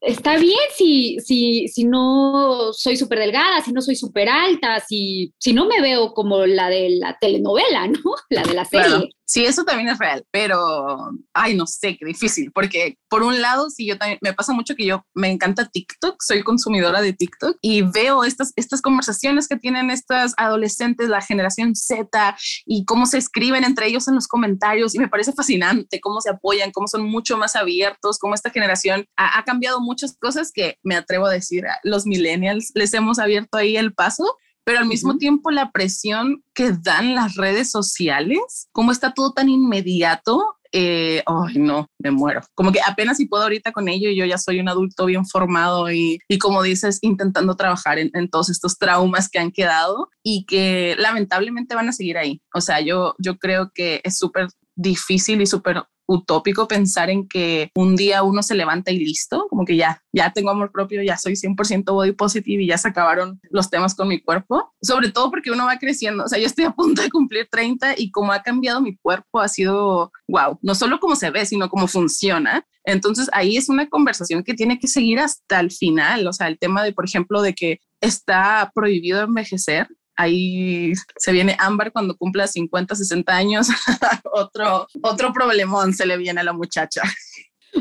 está 0.00 0.36
bien 0.38 0.58
si, 0.76 1.18
si, 1.20 1.68
si 1.68 1.84
no 1.84 2.72
soy 2.72 2.96
súper 2.96 3.18
delgada, 3.18 3.62
si 3.62 3.72
no 3.72 3.82
soy 3.82 3.96
súper 3.96 4.28
alta, 4.28 4.80
si, 4.80 5.32
si 5.38 5.52
no 5.52 5.66
me 5.66 5.80
veo 5.80 6.12
como 6.12 6.46
la 6.46 6.68
de 6.68 6.90
la 6.90 7.16
telenovela, 7.20 7.88
¿no? 7.88 8.00
La 8.30 8.42
de 8.42 8.54
la 8.54 8.64
serie. 8.64 8.86
Claro. 8.86 9.08
Sí, 9.28 9.44
eso 9.44 9.64
también 9.64 9.88
es 9.88 9.98
real, 9.98 10.24
pero, 10.30 11.10
ay, 11.34 11.56
no 11.56 11.66
sé, 11.66 11.96
qué 11.98 12.06
difícil, 12.06 12.52
porque 12.52 12.96
por 13.08 13.24
un 13.24 13.40
lado, 13.42 13.70
sí, 13.70 13.84
yo 13.84 13.98
también, 13.98 14.20
me 14.22 14.32
pasa 14.32 14.52
mucho 14.52 14.76
que 14.76 14.86
yo 14.86 15.04
me 15.14 15.28
encanta 15.28 15.68
TikTok, 15.68 16.22
soy 16.22 16.44
consumidora 16.44 17.00
de 17.02 17.12
TikTok 17.12 17.56
y 17.60 17.82
veo 17.82 18.22
estas, 18.22 18.52
estas 18.54 18.80
conversaciones 18.80 19.48
que 19.48 19.56
tienen 19.56 19.90
estas 19.90 20.32
adolescentes, 20.36 21.08
la 21.08 21.20
generación 21.20 21.74
Z, 21.74 22.36
y 22.66 22.84
cómo 22.84 23.04
se 23.06 23.18
escriben 23.18 23.64
entre 23.64 23.88
ellos 23.88 24.06
en 24.06 24.14
los 24.14 24.28
comentarios, 24.28 24.94
y 24.94 25.00
me 25.00 25.08
parece 25.08 25.32
fascinante 25.32 26.00
cómo 26.00 26.20
se 26.20 26.30
apoyan, 26.30 26.70
cómo 26.70 26.86
son 26.86 27.02
mucho 27.02 27.36
más 27.36 27.56
abiertos, 27.56 28.20
cómo 28.20 28.32
esta 28.32 28.50
generación 28.50 29.06
ha, 29.16 29.40
ha 29.40 29.42
cambiado 29.42 29.80
muchas 29.80 30.16
cosas 30.16 30.52
que 30.54 30.76
me 30.84 30.94
atrevo 30.94 31.26
a 31.26 31.32
decir, 31.32 31.64
los 31.82 32.06
millennials 32.06 32.70
les 32.74 32.94
hemos 32.94 33.18
abierto 33.18 33.58
ahí 33.58 33.76
el 33.76 33.92
paso 33.92 34.36
pero 34.66 34.80
al 34.80 34.86
mismo 34.86 35.16
tiempo 35.16 35.52
la 35.52 35.70
presión 35.70 36.42
que 36.52 36.72
dan 36.72 37.14
las 37.14 37.36
redes 37.36 37.70
sociales, 37.70 38.68
como 38.72 38.90
está 38.90 39.14
todo 39.14 39.32
tan 39.32 39.48
inmediato, 39.48 40.56
eh, 40.72 41.22
ay 41.24 41.58
no, 41.58 41.88
me 42.00 42.10
muero. 42.10 42.40
Como 42.52 42.72
que 42.72 42.80
apenas 42.84 43.18
si 43.18 43.26
puedo 43.26 43.44
ahorita 43.44 43.70
con 43.70 43.88
ello, 43.88 44.10
yo 44.10 44.24
ya 44.24 44.38
soy 44.38 44.58
un 44.58 44.68
adulto 44.68 45.06
bien 45.06 45.24
formado 45.24 45.92
y, 45.92 46.18
y 46.28 46.38
como 46.38 46.64
dices, 46.64 46.98
intentando 47.02 47.54
trabajar 47.54 48.00
en, 48.00 48.10
en, 48.14 48.28
todos 48.28 48.50
estos 48.50 48.76
traumas 48.76 49.28
que 49.28 49.38
han 49.38 49.52
quedado 49.52 50.10
y 50.24 50.44
que 50.46 50.96
lamentablemente 50.98 51.76
van 51.76 51.88
a 51.88 51.92
seguir 51.92 52.18
ahí. 52.18 52.42
O 52.52 52.60
sea, 52.60 52.80
yo, 52.80 53.14
yo 53.18 53.38
creo 53.38 53.70
que 53.72 54.00
es 54.02 54.18
súper 54.18 54.48
difícil 54.76 55.40
y 55.40 55.46
súper 55.46 55.82
utópico 56.06 56.68
pensar 56.68 57.10
en 57.10 57.28
que 57.28 57.70
un 57.74 57.96
día 57.96 58.22
uno 58.22 58.42
se 58.42 58.54
levanta 58.54 58.90
y 58.90 58.98
listo, 58.98 59.46
como 59.50 59.64
que 59.64 59.76
ya, 59.76 60.02
ya 60.12 60.32
tengo 60.32 60.50
amor 60.50 60.70
propio, 60.72 61.02
ya 61.02 61.16
soy 61.16 61.34
100% 61.34 61.84
body 61.84 62.12
positive 62.12 62.62
y 62.62 62.68
ya 62.68 62.78
se 62.78 62.88
acabaron 62.88 63.40
los 63.50 63.70
temas 63.70 63.94
con 63.94 64.08
mi 64.08 64.20
cuerpo, 64.20 64.72
sobre 64.80 65.10
todo 65.10 65.30
porque 65.30 65.50
uno 65.50 65.66
va 65.66 65.78
creciendo, 65.78 66.24
o 66.24 66.28
sea, 66.28 66.38
yo 66.38 66.46
estoy 66.46 66.64
a 66.64 66.70
punto 66.70 67.02
de 67.02 67.10
cumplir 67.10 67.48
30 67.50 67.94
y 67.98 68.10
como 68.10 68.32
ha 68.32 68.42
cambiado 68.42 68.80
mi 68.80 68.96
cuerpo 68.96 69.40
ha 69.40 69.48
sido, 69.48 70.12
wow, 70.28 70.58
no 70.62 70.74
solo 70.74 71.00
cómo 71.00 71.16
se 71.16 71.30
ve, 71.30 71.44
sino 71.44 71.68
cómo 71.68 71.88
funciona. 71.88 72.64
Entonces 72.84 73.28
ahí 73.32 73.56
es 73.56 73.68
una 73.68 73.88
conversación 73.88 74.44
que 74.44 74.54
tiene 74.54 74.78
que 74.78 74.86
seguir 74.86 75.18
hasta 75.18 75.58
el 75.58 75.72
final, 75.72 76.26
o 76.28 76.32
sea, 76.32 76.46
el 76.46 76.58
tema 76.58 76.84
de, 76.84 76.92
por 76.92 77.04
ejemplo, 77.04 77.42
de 77.42 77.54
que 77.54 77.80
está 78.00 78.70
prohibido 78.74 79.22
envejecer, 79.22 79.88
ahí 80.16 80.92
se 81.16 81.32
viene 81.32 81.56
Ámbar 81.58 81.92
cuando 81.92 82.16
cumpla 82.16 82.46
50, 82.46 82.94
60 82.94 83.36
años, 83.36 83.68
otro, 84.32 84.86
otro 85.02 85.32
problemón 85.32 85.92
se 85.94 86.06
le 86.06 86.16
viene 86.16 86.40
a 86.40 86.44
la 86.44 86.52
muchacha. 86.52 87.02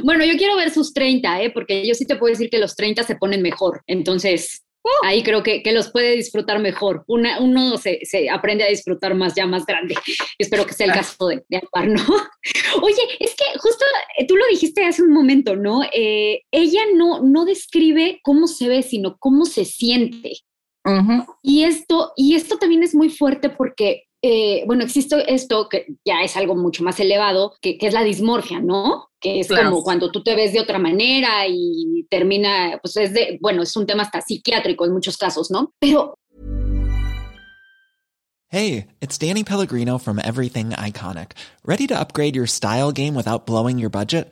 Bueno, 0.04 0.25
yo 0.25 0.38
quiero 0.38 0.56
ver 0.56 0.72
sus 0.72 0.94
30, 0.94 1.42
¿eh? 1.42 1.50
porque 1.51 1.88
yo 1.88 1.96
sí 1.96 2.06
te 2.06 2.15
puedo 2.15 2.32
decir 2.32 2.50
que 2.50 2.60
los 2.60 2.75
30 2.75 3.04
se 3.04 3.15
ponen 3.15 3.42
mejor. 3.42 3.82
Entonces, 3.88 4.63
¡uh! 4.84 5.06
ahí 5.06 5.24
creo 5.24 5.42
que, 5.42 5.63
que, 5.63 5.72
los 5.72 5.89
puede 5.89 6.15
disfrutar 6.15 6.60
mejor. 6.60 7.04
Una, 7.08 7.39
uno 7.39 7.77
se, 7.77 8.00
se, 8.04 8.30
aprende 8.30 8.63
a 8.63 8.70
disfrutar 8.70 9.15
más 9.15 9.36
ya 9.36 9.46
más 9.46 9.65
grande. 9.65 9.96
Espero 10.38 10.65
que 10.65 10.74
sea 10.74 10.88
el 10.88 10.94
caso 10.94 11.27
de, 11.27 11.44
de 11.48 11.58
Ampar, 11.58 11.88
¿no? 11.88 12.04
Oye, 12.82 13.01
es 13.20 13.36
que 13.36 13.46
justo 13.60 13.86
eh, 14.18 14.27
tú 14.27 14.36
lo 14.36 14.46
dijiste 14.48 14.84
hace 14.84 15.01
un 15.01 15.13
momento, 15.13 15.56
¿no? 15.56 15.82
Eh, 15.94 16.42
ella 16.51 16.82
no, 16.94 17.22
no 17.22 17.46
describe 17.46 18.20
cómo 18.24 18.48
se 18.48 18.68
ve, 18.68 18.84
sino 18.84 19.18
cómo 19.18 19.46
se 19.46 19.65
siente. 19.65 20.34
Uh 20.86 20.89
-huh. 20.89 21.25
Y 21.42 21.63
esto, 21.63 22.13
y 22.15 22.36
esto 22.36 22.58
también 22.58 22.84
es 22.84 22.94
muy 22.94 23.10
fuerte 23.10 23.50
porque, 23.50 24.04
eh, 24.22 24.63
bueno, 24.68 24.84
existe 24.84 25.34
esto 25.34 25.68
que 25.68 25.88
ya 26.06 26.22
es 26.22 26.38
algo 26.38 26.56
mucho 26.56 26.84
más 26.84 27.00
elevado, 27.00 27.54
que, 27.60 27.77
que 27.77 27.88
es 27.88 27.94
la 27.94 28.04
dismorfia, 28.04 28.60
¿no? 28.60 29.10
Que 29.20 29.39
es 29.39 29.48
claro. 29.48 29.72
como 29.72 29.84
cuando 29.84 30.12
tú 30.12 30.22
te 30.24 30.36
ves 30.36 30.54
de 30.54 30.60
otra 30.60 30.77
manera 30.77 31.48
y 31.48 32.06
termina, 32.10 32.80
pues 32.84 32.98
es 32.98 33.13
de, 33.13 33.39
bueno, 33.42 33.63
es 33.63 33.75
un 33.75 33.88
tema 33.88 34.04
hasta 34.04 34.22
psiquiátrico 34.22 34.86
en 34.86 34.94
muchos 34.94 35.18
casos, 35.18 35.50
¿no? 35.50 35.74
Pero... 35.80 36.13
Hey, 38.50 38.88
it's 39.01 39.18
Danny 39.18 39.44
Pellegrino 39.44 39.98
from 39.98 40.20
Everything 40.20 40.70
Iconic. 40.70 41.32
¿Ready 41.65 41.88
to 41.88 42.00
upgrade 42.00 42.36
your 42.36 42.48
style 42.48 42.92
game 42.92 43.15
without 43.15 43.46
blowing 43.46 43.80
your 43.80 43.89
budget? 43.89 44.32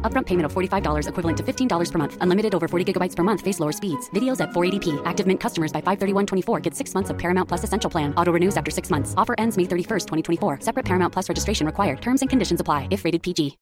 Upfront 0.00 0.24
payment 0.24 0.46
of 0.46 0.54
$45 0.54 1.08
equivalent 1.10 1.36
to 1.36 1.42
$15 1.42 1.92
per 1.92 1.98
month. 1.98 2.16
Unlimited 2.22 2.54
over 2.54 2.68
40 2.68 2.90
gigabytes 2.90 3.14
per 3.14 3.22
month. 3.22 3.42
Face 3.42 3.60
lower 3.60 3.72
speeds. 3.72 4.08
Videos 4.14 4.40
at 4.40 4.52
480p. 4.52 5.02
Active 5.04 5.26
Mint 5.26 5.40
customers 5.40 5.70
by 5.70 5.82
531.24 5.82 6.62
get 6.62 6.74
six 6.74 6.94
months 6.94 7.10
of 7.10 7.18
Paramount 7.18 7.50
Plus 7.50 7.64
Essential 7.64 7.90
Plan. 7.90 8.14
Auto 8.14 8.32
renews 8.32 8.56
after 8.56 8.70
six 8.70 8.88
months. 8.88 9.12
Offer 9.18 9.34
ends 9.36 9.58
May 9.58 9.64
31st, 9.64 10.06
2024. 10.06 10.60
Separate 10.62 10.86
Paramount 10.86 11.12
Plus 11.12 11.28
registration 11.28 11.66
required. 11.66 12.00
Terms 12.00 12.22
and 12.22 12.30
conditions 12.30 12.62
apply 12.62 12.88
if 12.90 13.04
rated 13.04 13.22
PG. 13.22 13.58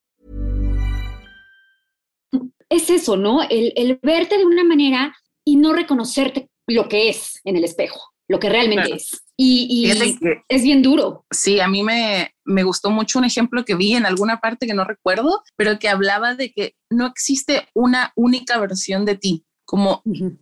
Es 2.68 2.90
eso, 2.90 3.16
¿no? 3.16 3.42
El, 3.42 3.72
el 3.76 3.98
verte 4.02 4.38
de 4.38 4.44
una 4.44 4.64
manera 4.64 5.12
y 5.44 5.56
no 5.56 5.72
reconocerte 5.72 6.48
lo 6.66 6.88
que 6.88 7.08
es 7.08 7.40
en 7.44 7.56
el 7.56 7.64
espejo, 7.64 8.12
lo 8.28 8.38
que 8.40 8.48
realmente 8.48 8.86
claro. 8.86 8.96
es. 8.96 9.25
Y, 9.38 9.66
y 9.68 10.18
que, 10.18 10.42
es 10.48 10.62
bien 10.62 10.82
duro. 10.82 11.26
Sí, 11.30 11.60
a 11.60 11.68
mí 11.68 11.82
me, 11.82 12.34
me 12.44 12.62
gustó 12.62 12.90
mucho 12.90 13.18
un 13.18 13.26
ejemplo 13.26 13.64
que 13.64 13.74
vi 13.74 13.94
en 13.94 14.06
alguna 14.06 14.40
parte 14.40 14.66
que 14.66 14.74
no 14.74 14.84
recuerdo, 14.84 15.42
pero 15.56 15.78
que 15.78 15.88
hablaba 15.88 16.34
de 16.34 16.52
que 16.52 16.74
no 16.90 17.06
existe 17.06 17.68
una 17.74 18.12
única 18.16 18.58
versión 18.58 19.04
de 19.04 19.16
ti. 19.16 19.44
Como, 19.66 20.00
uh 20.04 20.12
-huh. 20.12 20.38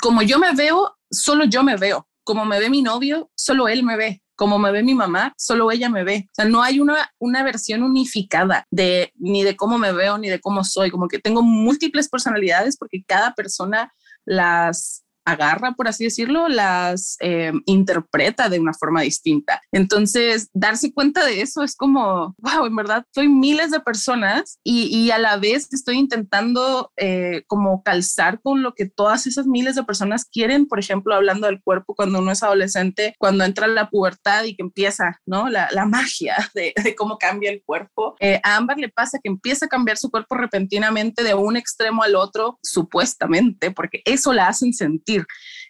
como 0.00 0.22
yo 0.22 0.38
me 0.38 0.54
veo, 0.54 0.96
solo 1.10 1.44
yo 1.44 1.62
me 1.62 1.76
veo. 1.76 2.08
Como 2.24 2.44
me 2.44 2.58
ve 2.58 2.70
mi 2.70 2.82
novio, 2.82 3.30
solo 3.34 3.68
él 3.68 3.82
me 3.82 3.96
ve. 3.96 4.22
Como 4.34 4.58
me 4.58 4.72
ve 4.72 4.82
mi 4.82 4.94
mamá, 4.94 5.34
solo 5.36 5.70
ella 5.70 5.90
me 5.90 6.04
ve. 6.04 6.26
O 6.30 6.34
sea, 6.34 6.44
no 6.46 6.62
hay 6.62 6.80
una, 6.80 7.12
una 7.18 7.44
versión 7.44 7.82
unificada 7.82 8.66
de 8.70 9.12
ni 9.16 9.44
de 9.44 9.56
cómo 9.56 9.78
me 9.78 9.92
veo 9.92 10.16
ni 10.18 10.28
de 10.28 10.40
cómo 10.40 10.64
soy. 10.64 10.90
Como 10.90 11.06
que 11.06 11.18
tengo 11.18 11.42
múltiples 11.42 12.08
personalidades 12.08 12.76
porque 12.78 13.04
cada 13.06 13.34
persona 13.34 13.92
las 14.24 15.01
agarra, 15.24 15.72
por 15.72 15.88
así 15.88 16.04
decirlo, 16.04 16.48
las 16.48 17.16
eh, 17.20 17.52
interpreta 17.66 18.48
de 18.48 18.60
una 18.60 18.74
forma 18.74 19.02
distinta. 19.02 19.60
Entonces, 19.72 20.48
darse 20.52 20.92
cuenta 20.92 21.24
de 21.24 21.42
eso 21.42 21.62
es 21.62 21.76
como, 21.76 22.34
wow, 22.38 22.66
en 22.66 22.76
verdad, 22.76 23.04
soy 23.14 23.28
miles 23.28 23.70
de 23.70 23.80
personas 23.80 24.58
y, 24.64 24.86
y 24.86 25.10
a 25.10 25.18
la 25.18 25.36
vez 25.36 25.68
estoy 25.72 25.98
intentando 25.98 26.92
eh, 26.96 27.44
como 27.46 27.82
calzar 27.82 28.40
con 28.42 28.62
lo 28.62 28.74
que 28.74 28.86
todas 28.86 29.26
esas 29.26 29.46
miles 29.46 29.74
de 29.74 29.84
personas 29.84 30.24
quieren, 30.24 30.66
por 30.66 30.78
ejemplo, 30.78 31.14
hablando 31.14 31.46
del 31.46 31.62
cuerpo 31.62 31.94
cuando 31.94 32.18
uno 32.18 32.32
es 32.32 32.42
adolescente, 32.42 33.14
cuando 33.18 33.44
entra 33.44 33.66
la 33.66 33.88
pubertad 33.88 34.44
y 34.44 34.56
que 34.56 34.62
empieza, 34.62 35.20
¿no? 35.26 35.48
La, 35.48 35.68
la 35.72 35.86
magia 35.86 36.36
de, 36.54 36.72
cómo 36.96 37.18
cambia 37.18 37.50
el 37.50 37.62
cuerpo. 37.64 38.16
Eh, 38.20 38.40
a 38.42 38.56
Ámbar 38.56 38.78
le 38.78 38.88
pasa 38.88 39.18
que 39.22 39.28
empieza 39.28 39.66
a 39.66 39.68
cambiar 39.68 39.96
su 39.96 40.10
cuerpo 40.10 40.36
repentinamente 40.36 41.22
de 41.22 41.34
un 41.34 41.56
extremo 41.56 42.02
al 42.02 42.16
otro, 42.16 42.58
supuestamente, 42.62 43.70
porque 43.70 44.02
eso 44.04 44.32
la 44.32 44.48
hacen 44.48 44.72
sentir 44.72 45.11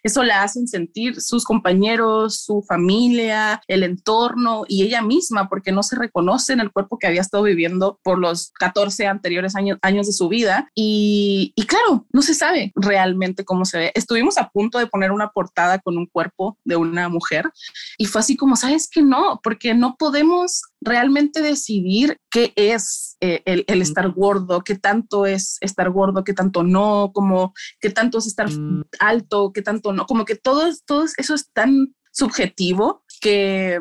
eso 0.03 0.23
la 0.23 0.43
hacen 0.43 0.67
sentir 0.67 1.21
sus 1.21 1.45
compañeros, 1.45 2.43
su 2.43 2.61
familia, 2.67 3.61
el 3.67 3.83
entorno 3.83 4.63
y 4.67 4.83
ella 4.83 5.01
misma, 5.01 5.47
porque 5.47 5.71
no 5.71 5.81
se 5.81 5.95
reconoce 5.95 6.51
en 6.51 6.59
el 6.59 6.71
cuerpo 6.71 6.99
que 6.99 7.07
había 7.07 7.21
estado 7.21 7.43
viviendo 7.43 7.99
por 8.03 8.19
los 8.19 8.51
14 8.59 9.07
anteriores 9.07 9.55
años, 9.55 9.79
años 9.81 10.07
de 10.07 10.13
su 10.13 10.27
vida. 10.27 10.69
Y, 10.75 11.53
y 11.55 11.65
claro, 11.65 12.05
no 12.11 12.21
se 12.21 12.33
sabe 12.33 12.73
realmente 12.75 13.45
cómo 13.45 13.63
se 13.63 13.77
ve. 13.77 13.91
Estuvimos 13.95 14.37
a 14.37 14.49
punto 14.49 14.77
de 14.77 14.87
poner 14.87 15.11
una 15.11 15.29
portada 15.29 15.79
con 15.79 15.97
un 15.97 16.05
cuerpo 16.05 16.57
de 16.65 16.75
una 16.75 17.07
mujer 17.07 17.49
y 17.97 18.05
fue 18.05 18.19
así 18.19 18.35
como, 18.35 18.57
¿sabes 18.57 18.89
que 18.89 19.01
no? 19.01 19.39
Porque 19.41 19.73
no 19.73 19.95
podemos 19.97 20.63
realmente 20.83 21.41
decidir 21.41 22.17
qué 22.29 22.53
es 22.55 23.17
eh, 23.21 23.41
el, 23.45 23.63
el, 23.67 23.81
estar 23.81 24.09
gordo, 24.11 24.61
qué 24.61 24.75
tanto 24.75 25.25
es 25.25 25.57
estar 25.61 25.89
gordo, 25.89 26.23
qué 26.23 26.33
tanto 26.33 26.63
no, 26.63 27.11
como 27.13 27.53
qué 27.79 27.89
tanto 27.89 28.17
es 28.17 28.27
estar 28.27 28.51
mm. 28.51 28.83
alto, 28.99 29.51
qué 29.53 29.61
tanto 29.61 29.93
no, 29.93 30.05
como 30.05 30.25
que 30.25 30.35
todo, 30.35 30.69
todo 30.85 31.05
eso 31.17 31.33
es 31.33 31.51
tan 31.51 31.95
subjetivo 32.11 33.03
que, 33.21 33.79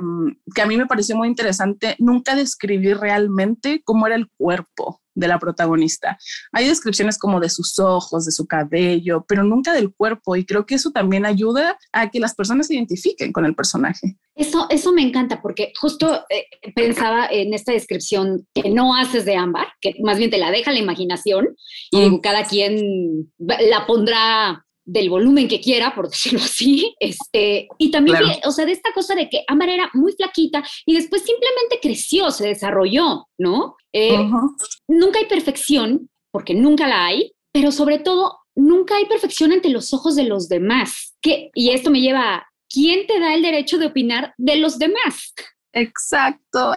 que, 0.55 0.62
a 0.62 0.67
mí 0.67 0.77
me 0.77 0.87
pareció 0.87 1.17
muy 1.17 1.29
interesante 1.29 1.97
nunca 1.99 2.35
describir 2.35 2.99
realmente 2.99 3.83
cómo 3.85 4.07
era 4.07 4.17
el 4.17 4.31
cuerpo 4.38 5.02
de 5.14 5.29
la 5.29 5.38
protagonista. 5.38 6.18
Hay 6.53 6.66
descripciones 6.66 7.18
como 7.18 7.40
de 7.40 7.48
sus 7.48 7.79
ojos, 7.79 8.25
de 8.25 8.33
su 8.33 8.46
cabello, 8.46 9.25
pero 9.29 9.44
nunca 9.44 9.72
del 9.72 9.92
cuerpo 9.92 10.37
y 10.37 10.44
creo 10.44 10.66
que 10.66 10.77
eso 10.77 10.90
también 10.90 11.27
ayuda 11.27 11.79
a 11.92 12.11
que 12.11 12.20
las 12.20 12.35
personas 12.35 12.66
se 12.66 12.75
identifiquen 12.75 13.33
con 13.33 13.44
el 13.44 13.55
personaje. 13.55 14.16
Eso, 14.35 14.66
eso 14.70 14.92
me 14.92 15.03
encanta 15.03 15.42
porque 15.42 15.72
justo 15.81 16.25
eh, 16.31 16.46
pensaba 16.75 17.27
en 17.31 17.53
esta 17.55 17.72
descripción 17.72 18.46
que 18.55 18.70
no 18.70 18.96
haces 18.96 19.25
de 19.25 19.37
ámbar, 19.37 19.68
que 19.81 19.94
más 20.03 20.18
bien 20.18 20.31
te 20.31 20.38
la 20.38 20.51
deja 20.51 20.72
la 20.72 20.79
imaginación 20.79 21.57
y 21.90 22.11
mm. 22.11 22.20
cada 22.20 22.44
quien 22.44 23.33
la 23.38 23.87
pondrá 23.87 24.64
del 24.85 25.11
volumen 25.11 25.49
que 25.49 25.61
quiera, 25.61 25.95
por 25.95 26.09
decirlo 26.11 26.40
así, 26.40 26.95
este, 27.01 27.68
y 27.79 27.90
también, 27.90 28.18
o 28.45 28.51
sea, 28.51 28.66
de 28.66 28.73
esta 28.73 28.92
cosa 28.92 29.14
de 29.14 29.29
que 29.29 29.45
Ámbar 29.49 29.68
era 29.68 29.90
muy 29.95 30.12
flaquita 30.12 30.62
y 30.87 30.95
después 30.95 31.23
simplemente 31.23 31.79
creció, 31.81 32.31
se 32.31 32.49
desarrolló, 32.49 33.27
¿no? 33.38 33.77
Eh, 33.92 34.18
nunca 34.88 35.18
hay 35.18 35.27
perfección, 35.27 36.09
porque 36.31 36.55
nunca 36.55 36.88
la 36.88 37.07
hay, 37.07 37.33
pero 37.53 37.71
sobre 37.71 37.99
todo, 37.99 38.38
nunca 38.57 38.97
hay 38.97 39.05
perfección 39.07 39.53
ante 39.53 39.68
los 39.68 39.92
ojos 39.92 40.16
de 40.16 40.25
los 40.25 40.49
demás. 40.49 41.14
Que, 41.21 41.51
y 41.55 41.71
esto 41.71 41.90
me 41.90 42.01
lleva 42.01 42.35
a, 42.35 42.47
¿quién 42.68 43.07
te 43.07 43.21
da 43.21 43.35
el 43.35 43.42
derecho 43.42 43.79
de 43.79 43.87
opinar 43.87 44.35
de 44.38 44.57
los 44.57 44.79
demás? 44.79 45.35
Exacto. 45.75 46.75